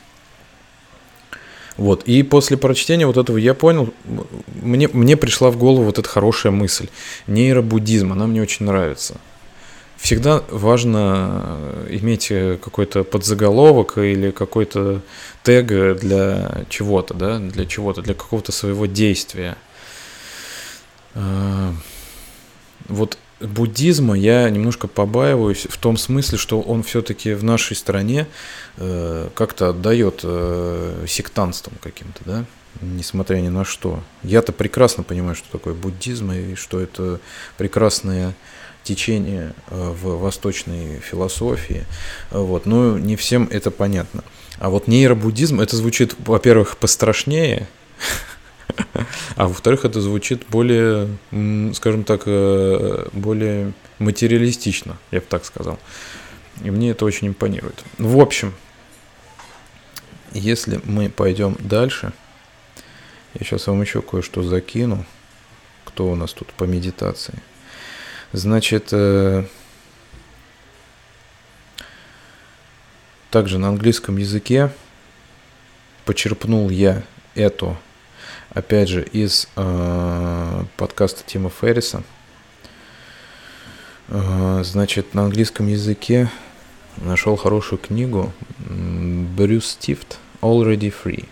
Вот. 1.77 2.03
И 2.03 2.23
после 2.23 2.57
прочтения 2.57 3.05
вот 3.05 3.17
этого 3.17 3.37
я 3.37 3.53
понял, 3.53 3.93
мне, 4.61 4.87
мне 4.87 5.17
пришла 5.17 5.51
в 5.51 5.57
голову 5.57 5.83
вот 5.83 5.99
эта 5.99 6.07
хорошая 6.07 6.51
мысль. 6.51 6.87
Нейробуддизм, 7.27 8.13
она 8.13 8.27
мне 8.27 8.41
очень 8.41 8.65
нравится. 8.65 9.15
Всегда 9.97 10.43
важно 10.49 11.57
иметь 11.89 12.27
какой-то 12.27 13.03
подзаголовок 13.03 13.97
или 13.97 14.31
какой-то 14.31 15.01
тег 15.43 15.67
для 15.67 16.65
чего-то, 16.69 17.13
да, 17.13 17.39
для 17.39 17.65
чего-то, 17.65 18.01
для 18.01 18.13
какого-то 18.13 18.51
своего 18.51 18.85
действия. 18.85 19.57
Вот 22.87 23.17
буддизма 23.39 24.17
я 24.17 24.49
немножко 24.49 24.87
побаиваюсь 24.87 25.67
в 25.69 25.77
том 25.77 25.97
смысле, 25.97 26.37
что 26.37 26.61
он 26.61 26.83
все-таки 26.83 27.33
в 27.33 27.43
нашей 27.43 27.75
стране 27.75 28.27
э, 28.77 29.29
как-то 29.35 29.69
отдает 29.69 30.21
э, 30.23 31.05
сектантством 31.07 31.75
каким-то, 31.81 32.21
да, 32.25 32.45
несмотря 32.81 33.37
ни 33.37 33.49
на 33.49 33.65
что. 33.65 34.01
Я-то 34.23 34.51
прекрасно 34.51 35.03
понимаю, 35.03 35.35
что 35.35 35.49
такое 35.51 35.73
буддизм 35.73 36.31
и 36.31 36.55
что 36.55 36.79
это 36.79 37.19
прекрасное 37.57 38.35
течение 38.83 39.53
э, 39.69 39.93
в 40.01 40.19
восточной 40.19 40.99
философии, 40.99 41.85
вот, 42.31 42.65
но 42.65 42.97
не 42.97 43.15
всем 43.15 43.47
это 43.51 43.71
понятно. 43.71 44.23
А 44.59 44.69
вот 44.69 44.87
нейробуддизм, 44.87 45.59
это 45.59 45.75
звучит, 45.75 46.15
во-первых, 46.19 46.77
пострашнее, 46.77 47.67
А 49.35 49.47
во-вторых, 49.47 49.85
это 49.85 50.01
звучит 50.01 50.45
более, 50.49 51.09
скажем 51.73 52.03
так, 52.03 52.23
э, 52.25 53.07
более 53.13 53.73
материалистично, 53.99 54.97
я 55.11 55.19
бы 55.19 55.25
так 55.27 55.45
сказал. 55.45 55.79
И 56.63 56.71
мне 56.71 56.91
это 56.91 57.05
очень 57.05 57.27
импонирует. 57.27 57.83
В 57.97 58.19
общем, 58.19 58.53
если 60.31 60.79
мы 60.83 61.09
пойдем 61.09 61.57
дальше, 61.59 62.13
я 63.33 63.45
сейчас 63.45 63.67
вам 63.67 63.81
еще 63.81 64.01
кое-что 64.01 64.43
закину. 64.43 65.05
Кто 65.83 66.11
у 66.11 66.15
нас 66.15 66.33
тут 66.33 66.47
по 66.53 66.63
медитации? 66.63 67.35
Значит, 68.31 68.89
э, 68.91 69.45
также 73.31 73.57
на 73.57 73.69
английском 73.69 74.17
языке 74.17 74.71
почерпнул 76.05 76.69
я 76.69 77.03
эту 77.33 77.77
опять 78.55 78.89
же, 78.89 79.03
из 79.03 79.47
э, 79.55 80.63
подкаста 80.77 81.23
Тима 81.25 81.51
Ферриса. 81.51 82.01
Э, 84.07 84.61
значит, 84.63 85.13
на 85.13 85.23
английском 85.23 85.67
языке 85.67 86.31
нашел 86.97 87.35
хорошую 87.35 87.77
книгу 87.77 88.33
Брюс 88.57 89.71
Стифт 89.71 90.17
Already 90.41 90.91
Free. 91.03 91.27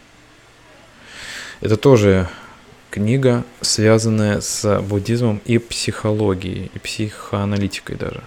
Это 1.62 1.78
тоже 1.78 2.28
книга, 2.92 3.46
связанная 3.62 4.42
с 4.42 4.82
буддизмом 4.82 5.42
и 5.46 5.58
психологией, 5.58 6.70
и 6.74 6.80
психоаналитикой 6.80 7.96
даже. 7.96 8.22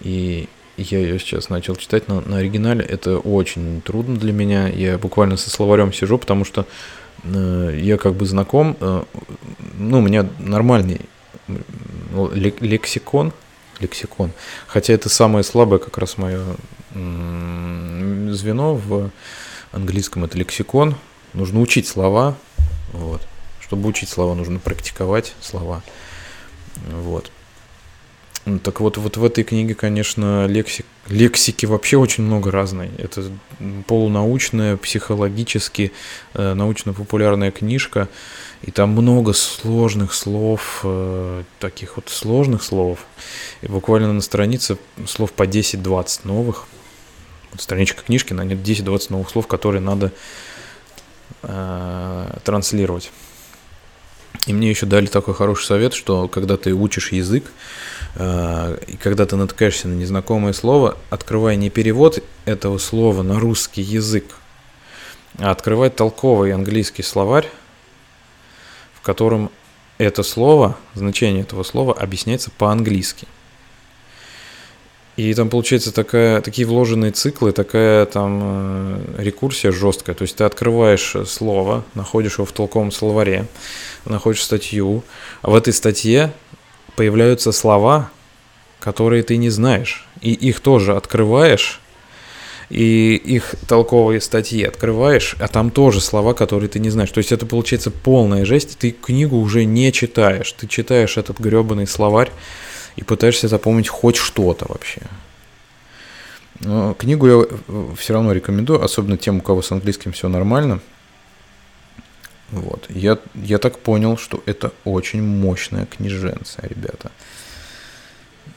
И 0.00 0.48
я 0.76 0.98
ее 0.98 1.20
сейчас 1.20 1.48
начал 1.48 1.76
читать 1.76 2.08
на, 2.08 2.20
на 2.22 2.38
оригинале. 2.38 2.84
Это 2.84 3.18
очень 3.18 3.80
трудно 3.82 4.16
для 4.16 4.32
меня. 4.32 4.68
Я 4.68 4.98
буквально 4.98 5.36
со 5.36 5.48
словарем 5.50 5.92
сижу, 5.92 6.18
потому 6.18 6.44
что 6.44 6.66
я 7.24 7.98
как 7.98 8.14
бы 8.14 8.26
знаком. 8.26 8.76
Э, 8.80 9.04
ну, 9.78 9.98
у 9.98 10.02
меня 10.02 10.28
нормальный 10.38 11.00
лексикон. 12.34 13.32
Лексикон. 13.80 14.32
Хотя 14.66 14.92
это 14.92 15.08
самое 15.08 15.44
слабое 15.44 15.78
как 15.78 15.98
раз 15.98 16.18
мое 16.18 16.42
э, 16.94 18.28
звено 18.32 18.74
в 18.74 19.10
английском. 19.72 20.24
Это 20.24 20.36
лексикон. 20.38 20.96
Нужно 21.34 21.60
учить 21.60 21.86
слова. 21.86 22.36
Вот. 22.92 23.22
Чтобы 23.60 23.88
учить 23.88 24.08
слова, 24.08 24.34
нужно 24.34 24.58
практиковать 24.58 25.34
слова. 25.40 25.82
Вот. 26.90 27.30
Так 28.64 28.80
вот, 28.80 28.96
вот 28.96 29.16
в 29.16 29.24
этой 29.24 29.44
книге, 29.44 29.74
конечно, 29.74 30.46
лексик, 30.46 30.86
лексики 31.08 31.66
вообще 31.66 31.96
очень 31.96 32.24
много 32.24 32.50
разной. 32.50 32.90
Это 32.96 33.24
полунаучная, 33.86 34.76
психологически 34.76 35.92
э, 36.34 36.54
научно-популярная 36.54 37.50
книжка, 37.50 38.08
и 38.62 38.70
там 38.70 38.90
много 38.90 39.32
сложных 39.34 40.14
слов, 40.14 40.80
э, 40.84 41.42
таких 41.58 41.96
вот 41.96 42.08
сложных 42.08 42.62
слов. 42.62 43.00
И 43.62 43.66
буквально 43.66 44.12
на 44.12 44.20
странице 44.22 44.78
слов 45.06 45.32
по 45.32 45.42
10-20 45.42 46.20
новых. 46.24 46.66
Вот 47.52 47.60
страничка 47.60 48.02
книжки, 48.02 48.32
на 48.32 48.44
нет 48.44 48.58
10-20 48.58 49.06
новых 49.10 49.30
слов, 49.30 49.46
которые 49.46 49.82
надо 49.82 50.12
э, 51.42 52.38
транслировать. 52.44 53.10
И 54.46 54.52
мне 54.52 54.70
еще 54.70 54.86
дали 54.86 55.06
такой 55.06 55.34
хороший 55.34 55.66
совет, 55.66 55.92
что 55.92 56.26
когда 56.28 56.56
ты 56.56 56.72
учишь 56.72 57.12
язык, 57.12 57.44
и 58.18 58.96
когда 59.00 59.26
ты 59.26 59.36
натыкаешься 59.36 59.86
на 59.86 59.94
незнакомое 59.94 60.52
слово, 60.52 60.96
открывай 61.08 61.56
не 61.56 61.70
перевод 61.70 62.22
этого 62.46 62.78
слова 62.78 63.22
на 63.22 63.38
русский 63.38 63.82
язык, 63.82 64.34
а 65.38 65.52
открывай 65.52 65.88
толковый 65.88 66.52
английский 66.52 67.04
словарь, 67.04 67.48
в 68.94 69.02
котором 69.02 69.50
это 69.98 70.22
слово, 70.22 70.76
значение 70.94 71.42
этого 71.42 71.62
слова 71.62 71.92
объясняется 71.92 72.50
по-английски. 72.50 73.28
И 75.16 75.34
там 75.34 75.48
получается 75.48 75.92
такая, 75.92 76.40
такие 76.40 76.66
вложенные 76.66 77.10
циклы, 77.10 77.50
такая 77.50 78.06
там 78.06 78.40
э, 78.40 79.00
рекурсия 79.18 79.72
жесткая. 79.72 80.14
То 80.14 80.22
есть 80.22 80.36
ты 80.36 80.44
открываешь 80.44 81.16
слово, 81.26 81.84
находишь 81.94 82.34
его 82.34 82.44
в 82.44 82.52
толковом 82.52 82.92
словаре, 82.92 83.46
находишь 84.04 84.44
статью, 84.44 85.02
а 85.42 85.50
в 85.50 85.56
этой 85.56 85.72
статье 85.72 86.32
появляются 86.98 87.52
слова, 87.52 88.10
которые 88.80 89.22
ты 89.22 89.36
не 89.36 89.50
знаешь. 89.50 90.04
И 90.20 90.32
их 90.32 90.58
тоже 90.58 90.96
открываешь, 90.96 91.80
и 92.70 93.14
их 93.14 93.54
толковые 93.68 94.20
статьи 94.20 94.64
открываешь, 94.64 95.36
а 95.38 95.46
там 95.46 95.70
тоже 95.70 96.00
слова, 96.00 96.34
которые 96.34 96.68
ты 96.68 96.80
не 96.80 96.90
знаешь. 96.90 97.12
То 97.12 97.18
есть 97.18 97.30
это 97.30 97.46
получается 97.46 97.92
полная 97.92 98.44
жесть, 98.44 98.78
ты 98.78 98.90
книгу 98.90 99.36
уже 99.36 99.64
не 99.64 99.92
читаешь, 99.92 100.50
ты 100.50 100.66
читаешь 100.66 101.16
этот 101.16 101.38
гребаный 101.38 101.86
словарь, 101.86 102.32
и 102.96 103.04
пытаешься 103.04 103.46
запомнить 103.46 103.86
хоть 103.86 104.16
что-то 104.16 104.66
вообще. 104.68 105.02
Но 106.58 106.94
книгу 106.94 107.28
я 107.28 107.44
э, 107.46 107.86
все 107.96 108.14
равно 108.14 108.32
рекомендую, 108.32 108.82
особенно 108.82 109.16
тем, 109.16 109.36
у 109.36 109.40
кого 109.40 109.62
с 109.62 109.70
английским 109.70 110.10
все 110.10 110.28
нормально. 110.28 110.80
Вот. 112.50 112.86
Я, 112.88 113.18
я 113.34 113.58
так 113.58 113.78
понял, 113.78 114.16
что 114.16 114.42
это 114.46 114.72
очень 114.84 115.22
мощная 115.22 115.86
книженция, 115.86 116.66
ребята. 116.68 117.10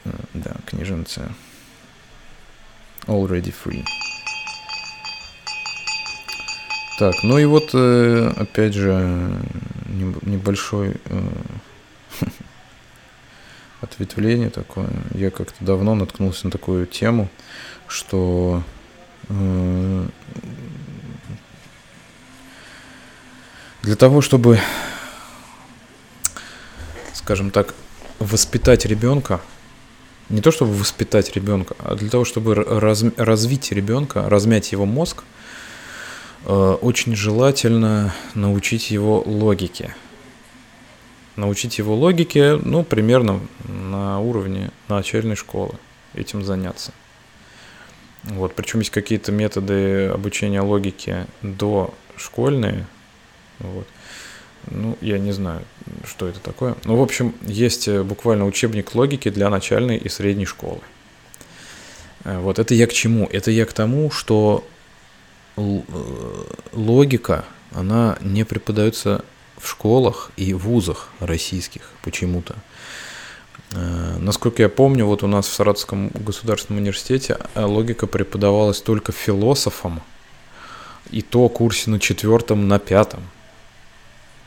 Э, 0.04 0.10
да, 0.34 0.56
книженция. 0.66 1.30
Already 3.06 3.52
free. 3.52 3.84
Так, 6.98 7.14
ну 7.22 7.38
и 7.38 7.44
вот, 7.44 7.70
э, 7.74 8.32
опять 8.36 8.74
же, 8.74 9.42
небольшой 10.22 10.96
ответвление 13.82 14.50
такое. 14.50 14.88
Я 15.12 15.30
как-то 15.30 15.64
давно 15.64 15.94
наткнулся 15.94 16.46
на 16.46 16.50
такую 16.50 16.86
тему, 16.86 17.28
что 17.88 18.62
э, 19.28 20.06
для 23.82 23.96
того, 23.96 24.20
чтобы, 24.20 24.58
скажем 27.12 27.50
так, 27.50 27.74
воспитать 28.18 28.86
ребенка, 28.86 29.40
не 30.28 30.40
то 30.40 30.50
чтобы 30.50 30.72
воспитать 30.74 31.34
ребенка, 31.34 31.74
а 31.78 31.94
для 31.94 32.08
того, 32.08 32.24
чтобы 32.24 32.54
раз, 32.54 33.04
развить 33.16 33.72
ребенка, 33.72 34.28
размять 34.28 34.72
его 34.72 34.86
мозг, 34.86 35.24
э, 36.46 36.52
очень 36.80 37.14
желательно 37.14 38.14
научить 38.34 38.90
его 38.90 39.22
логике 39.26 39.94
научить 41.36 41.78
его 41.78 41.94
логике, 41.94 42.56
ну, 42.56 42.84
примерно 42.84 43.40
на 43.64 44.20
уровне 44.20 44.70
начальной 44.88 45.36
школы 45.36 45.74
этим 46.14 46.44
заняться. 46.44 46.92
Вот, 48.24 48.54
причем 48.54 48.80
есть 48.80 48.90
какие-то 48.90 49.32
методы 49.32 50.08
обучения 50.08 50.60
логике 50.60 51.26
до 51.40 51.92
школьные. 52.16 52.86
Вот. 53.60 53.86
Ну, 54.70 54.96
я 55.00 55.18
не 55.18 55.32
знаю, 55.32 55.62
что 56.06 56.28
это 56.28 56.40
такое. 56.40 56.76
Ну, 56.84 56.96
в 56.96 57.02
общем, 57.02 57.34
есть 57.42 57.88
э, 57.88 58.02
буквально 58.02 58.46
учебник 58.46 58.94
логики 58.94 59.28
для 59.28 59.50
начальной 59.50 59.96
и 59.96 60.08
средней 60.08 60.46
школы. 60.46 60.80
Э, 62.24 62.38
вот 62.38 62.58
это 62.58 62.74
я 62.74 62.86
к 62.86 62.92
чему? 62.92 63.26
Это 63.26 63.50
я 63.50 63.66
к 63.66 63.72
тому, 63.72 64.10
что 64.10 64.64
э, 65.56 65.80
логика, 66.72 67.44
она 67.72 68.18
не 68.20 68.44
преподается 68.44 69.24
в 69.58 69.68
школах 69.68 70.30
и 70.36 70.54
вузах 70.54 71.08
российских 71.20 71.90
почему-то. 72.02 72.56
Насколько 74.18 74.62
я 74.62 74.68
помню, 74.68 75.06
вот 75.06 75.22
у 75.22 75.26
нас 75.26 75.46
в 75.46 75.52
Саратовском 75.54 76.08
государственном 76.10 76.82
университете 76.82 77.38
логика 77.54 78.06
преподавалась 78.06 78.82
только 78.82 79.12
философам, 79.12 80.02
и 81.10 81.22
то 81.22 81.48
курсе 81.48 81.88
на 81.88 81.98
четвертом, 81.98 82.68
на 82.68 82.78
пятом. 82.78 83.22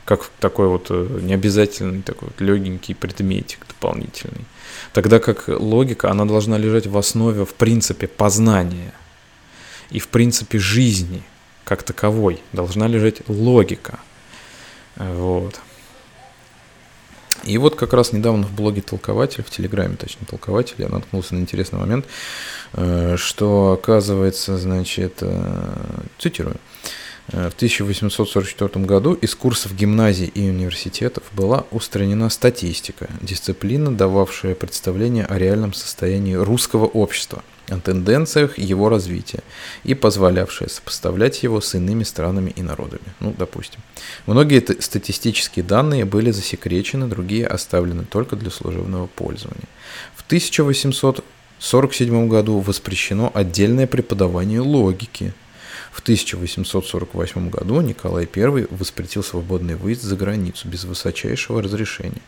Как 0.06 0.30
такой 0.40 0.68
вот 0.68 0.86
э, 0.88 1.18
необязательный 1.20 2.00
такой 2.00 2.28
вот 2.28 2.40
легенький 2.40 2.94
предметик 2.94 3.66
дополнительный. 3.68 4.46
Тогда 4.94 5.18
как 5.18 5.48
логика, 5.48 6.10
она 6.10 6.24
должна 6.24 6.56
лежать 6.56 6.86
в 6.86 6.96
основе, 6.96 7.44
в 7.44 7.52
принципе, 7.52 8.06
познания 8.06 8.94
и 9.90 9.98
в 9.98 10.08
принципе 10.08 10.58
жизни 10.58 11.22
как 11.64 11.82
таковой 11.82 12.40
должна 12.54 12.86
лежать 12.86 13.28
логика– 13.28 14.00
вот. 14.96 15.60
И 17.44 17.58
вот 17.58 17.76
как 17.76 17.92
раз 17.92 18.12
недавно 18.12 18.46
в 18.46 18.52
блоге 18.52 18.80
Толкователь, 18.80 19.44
в 19.44 19.50
Телеграме, 19.50 19.96
точнее, 19.96 20.26
Толкователь, 20.26 20.74
я 20.78 20.88
наткнулся 20.88 21.34
на 21.34 21.40
интересный 21.40 21.78
момент, 21.78 22.06
э, 22.72 23.16
что 23.18 23.72
оказывается, 23.72 24.58
значит, 24.58 25.18
э, 25.20 26.00
цитирую, 26.18 26.56
в 27.28 27.54
1844 27.54 28.84
году 28.84 29.14
из 29.14 29.34
курсов 29.34 29.74
гимназий 29.74 30.26
и 30.26 30.48
университетов 30.48 31.24
была 31.32 31.64
устранена 31.70 32.30
статистика, 32.30 33.08
дисциплина, 33.20 33.90
дававшая 33.90 34.54
представление 34.54 35.26
о 35.26 35.38
реальном 35.38 35.72
состоянии 35.72 36.34
русского 36.34 36.86
общества– 36.86 37.42
о 37.68 37.78
тенденциях 37.78 38.58
его 38.58 38.88
развития 38.88 39.40
и 39.84 39.94
позволявшая 39.94 40.68
сопоставлять 40.68 41.42
его 41.42 41.60
с 41.60 41.74
иными 41.74 42.04
странами 42.04 42.52
и 42.54 42.62
народами. 42.62 43.02
Ну, 43.20 43.34
допустим. 43.36 43.80
Многие 44.26 44.62
статистические 44.80 45.64
данные 45.64 46.04
были 46.04 46.30
засекречены, 46.30 47.08
другие 47.08 47.46
оставлены 47.46 48.04
только 48.04 48.36
для 48.36 48.50
служебного 48.50 49.06
пользования. 49.06 49.68
В 50.14 50.24
1847 50.26 52.28
году 52.28 52.60
воспрещено 52.60 53.30
отдельное 53.34 53.86
преподавание 53.86 54.60
логики– 54.60 55.32
в 55.96 56.00
1848 56.00 57.48
году 57.48 57.80
Николай 57.80 58.28
I 58.36 58.66
воспретил 58.68 59.22
свободный 59.22 59.76
выезд 59.76 60.02
за 60.02 60.14
границу 60.14 60.68
без 60.68 60.84
высочайшего 60.84 61.62
разрешения. 61.62 62.20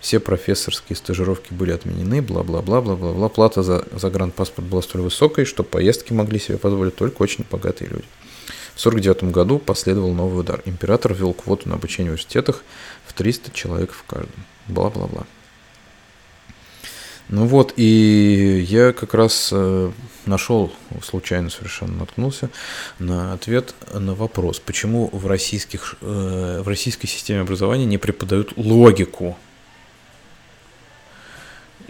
Все 0.00 0.20
профессорские 0.20 0.96
стажировки 0.96 1.52
были 1.52 1.72
отменены, 1.72 2.22
бла-бла-бла, 2.22 2.80
бла-бла-бла. 2.80 3.28
Плата 3.28 3.64
за 3.64 3.84
загранпаспорт 3.90 4.68
была 4.68 4.82
столь 4.82 5.00
высокой, 5.00 5.46
что 5.46 5.64
поездки 5.64 6.12
могли 6.12 6.38
себе 6.38 6.58
позволить 6.58 6.94
только 6.94 7.20
очень 7.20 7.44
богатые 7.50 7.88
люди. 7.88 8.06
В 8.76 8.86
1949 8.86 9.34
году 9.34 9.58
последовал 9.58 10.14
новый 10.14 10.38
удар. 10.38 10.62
Император 10.64 11.12
ввел 11.12 11.32
квоту 11.32 11.68
на 11.68 11.74
обучение 11.74 12.12
в 12.12 12.14
университетах 12.14 12.62
в 13.04 13.14
300 13.14 13.50
человек 13.50 13.90
в 13.90 14.04
каждом. 14.04 14.44
Бла-бла-бла. 14.68 15.26
Ну 17.28 17.46
вот, 17.46 17.74
и 17.76 18.64
я 18.68 18.92
как 18.92 19.12
раз 19.12 19.50
э, 19.52 19.90
нашел, 20.24 20.72
случайно 21.02 21.50
совершенно 21.50 21.98
наткнулся 21.98 22.48
на 22.98 23.34
ответ 23.34 23.74
на 23.92 24.14
вопрос, 24.14 24.60
почему 24.60 25.10
в, 25.12 25.26
российских, 25.26 25.96
э, 26.00 26.62
в 26.64 26.68
российской 26.68 27.06
системе 27.06 27.40
образования 27.40 27.84
не 27.84 27.98
преподают 27.98 28.54
логику. 28.56 29.36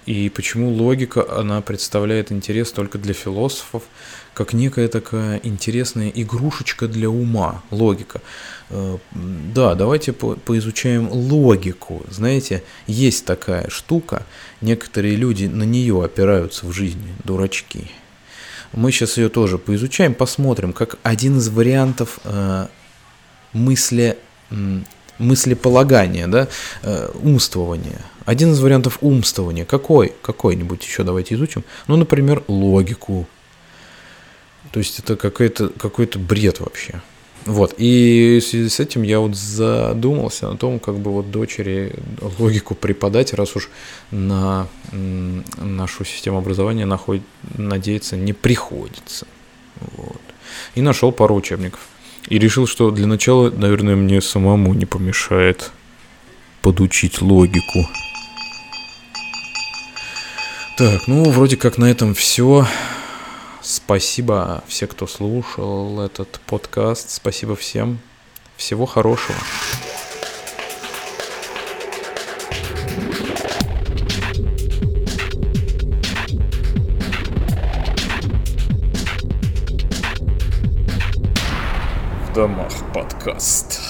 И 0.08 0.30
почему 0.30 0.70
логика, 0.70 1.38
она 1.38 1.60
представляет 1.60 2.32
интерес 2.32 2.72
только 2.72 2.96
для 2.96 3.12
философов, 3.12 3.82
как 4.32 4.54
некая 4.54 4.88
такая 4.88 5.38
интересная 5.42 6.08
игрушечка 6.08 6.88
для 6.88 7.10
ума, 7.10 7.62
логика. 7.70 8.22
Э, 8.70 8.96
да, 9.54 9.74
давайте 9.74 10.14
по 10.14 10.34
поизучаем 10.36 11.10
логику. 11.12 12.02
Знаете, 12.08 12.62
есть 12.86 13.26
такая 13.26 13.68
штука, 13.68 14.22
некоторые 14.62 15.14
люди 15.14 15.44
на 15.44 15.64
нее 15.64 16.02
опираются 16.02 16.64
в 16.64 16.72
жизни, 16.72 17.14
дурачки. 17.24 17.90
Мы 18.72 18.92
сейчас 18.92 19.18
ее 19.18 19.28
тоже 19.28 19.58
поизучаем, 19.58 20.14
посмотрим, 20.14 20.72
как 20.72 20.96
один 21.02 21.36
из 21.36 21.50
вариантов 21.50 22.18
э, 22.24 22.68
мысли, 23.52 24.16
мыслеполагания, 25.18 26.28
да, 26.28 26.48
э, 26.82 27.10
умствования. 27.22 28.00
Один 28.28 28.52
из 28.52 28.60
вариантов 28.60 28.98
умствования. 29.00 29.64
Какой? 29.64 30.12
Какой-нибудь 30.20 30.84
еще 30.84 31.02
давайте 31.02 31.34
изучим. 31.34 31.64
Ну, 31.86 31.96
например, 31.96 32.42
логику. 32.46 33.26
То 34.70 34.80
есть 34.80 34.98
это 34.98 35.16
какой-то 35.16 35.70
какой 35.70 36.04
бред 36.04 36.60
вообще. 36.60 37.00
Вот, 37.46 37.72
и 37.78 38.38
в 38.42 38.46
связи 38.46 38.68
с 38.68 38.80
этим 38.80 39.02
я 39.02 39.20
вот 39.20 39.34
задумался 39.34 40.50
о 40.50 40.56
том, 40.58 40.78
как 40.78 40.98
бы 40.98 41.10
вот 41.10 41.30
дочери 41.30 41.94
логику 42.38 42.74
преподать, 42.74 43.32
раз 43.32 43.56
уж 43.56 43.70
на 44.10 44.68
нашу 44.92 46.04
систему 46.04 46.36
образования 46.36 46.84
находит, 46.84 47.22
надеяться 47.56 48.18
не 48.18 48.34
приходится. 48.34 49.26
Вот. 49.96 50.20
И 50.74 50.82
нашел 50.82 51.12
пару 51.12 51.34
учебников. 51.34 51.80
И 52.28 52.38
решил, 52.38 52.66
что 52.66 52.90
для 52.90 53.06
начала, 53.06 53.48
наверное, 53.50 53.96
мне 53.96 54.20
самому 54.20 54.74
не 54.74 54.84
помешает 54.84 55.70
подучить 56.60 57.22
логику. 57.22 57.88
Так, 60.78 61.08
ну, 61.08 61.24
вроде 61.24 61.56
как 61.56 61.76
на 61.76 61.86
этом 61.86 62.14
все. 62.14 62.64
Спасибо 63.60 64.62
все, 64.68 64.86
кто 64.86 65.08
слушал 65.08 66.00
этот 66.00 66.38
подкаст. 66.46 67.10
Спасибо 67.10 67.56
всем. 67.56 67.98
Всего 68.56 68.86
хорошего. 68.86 69.36
В 82.30 82.34
домах 82.36 82.72
подкаст. 82.94 83.87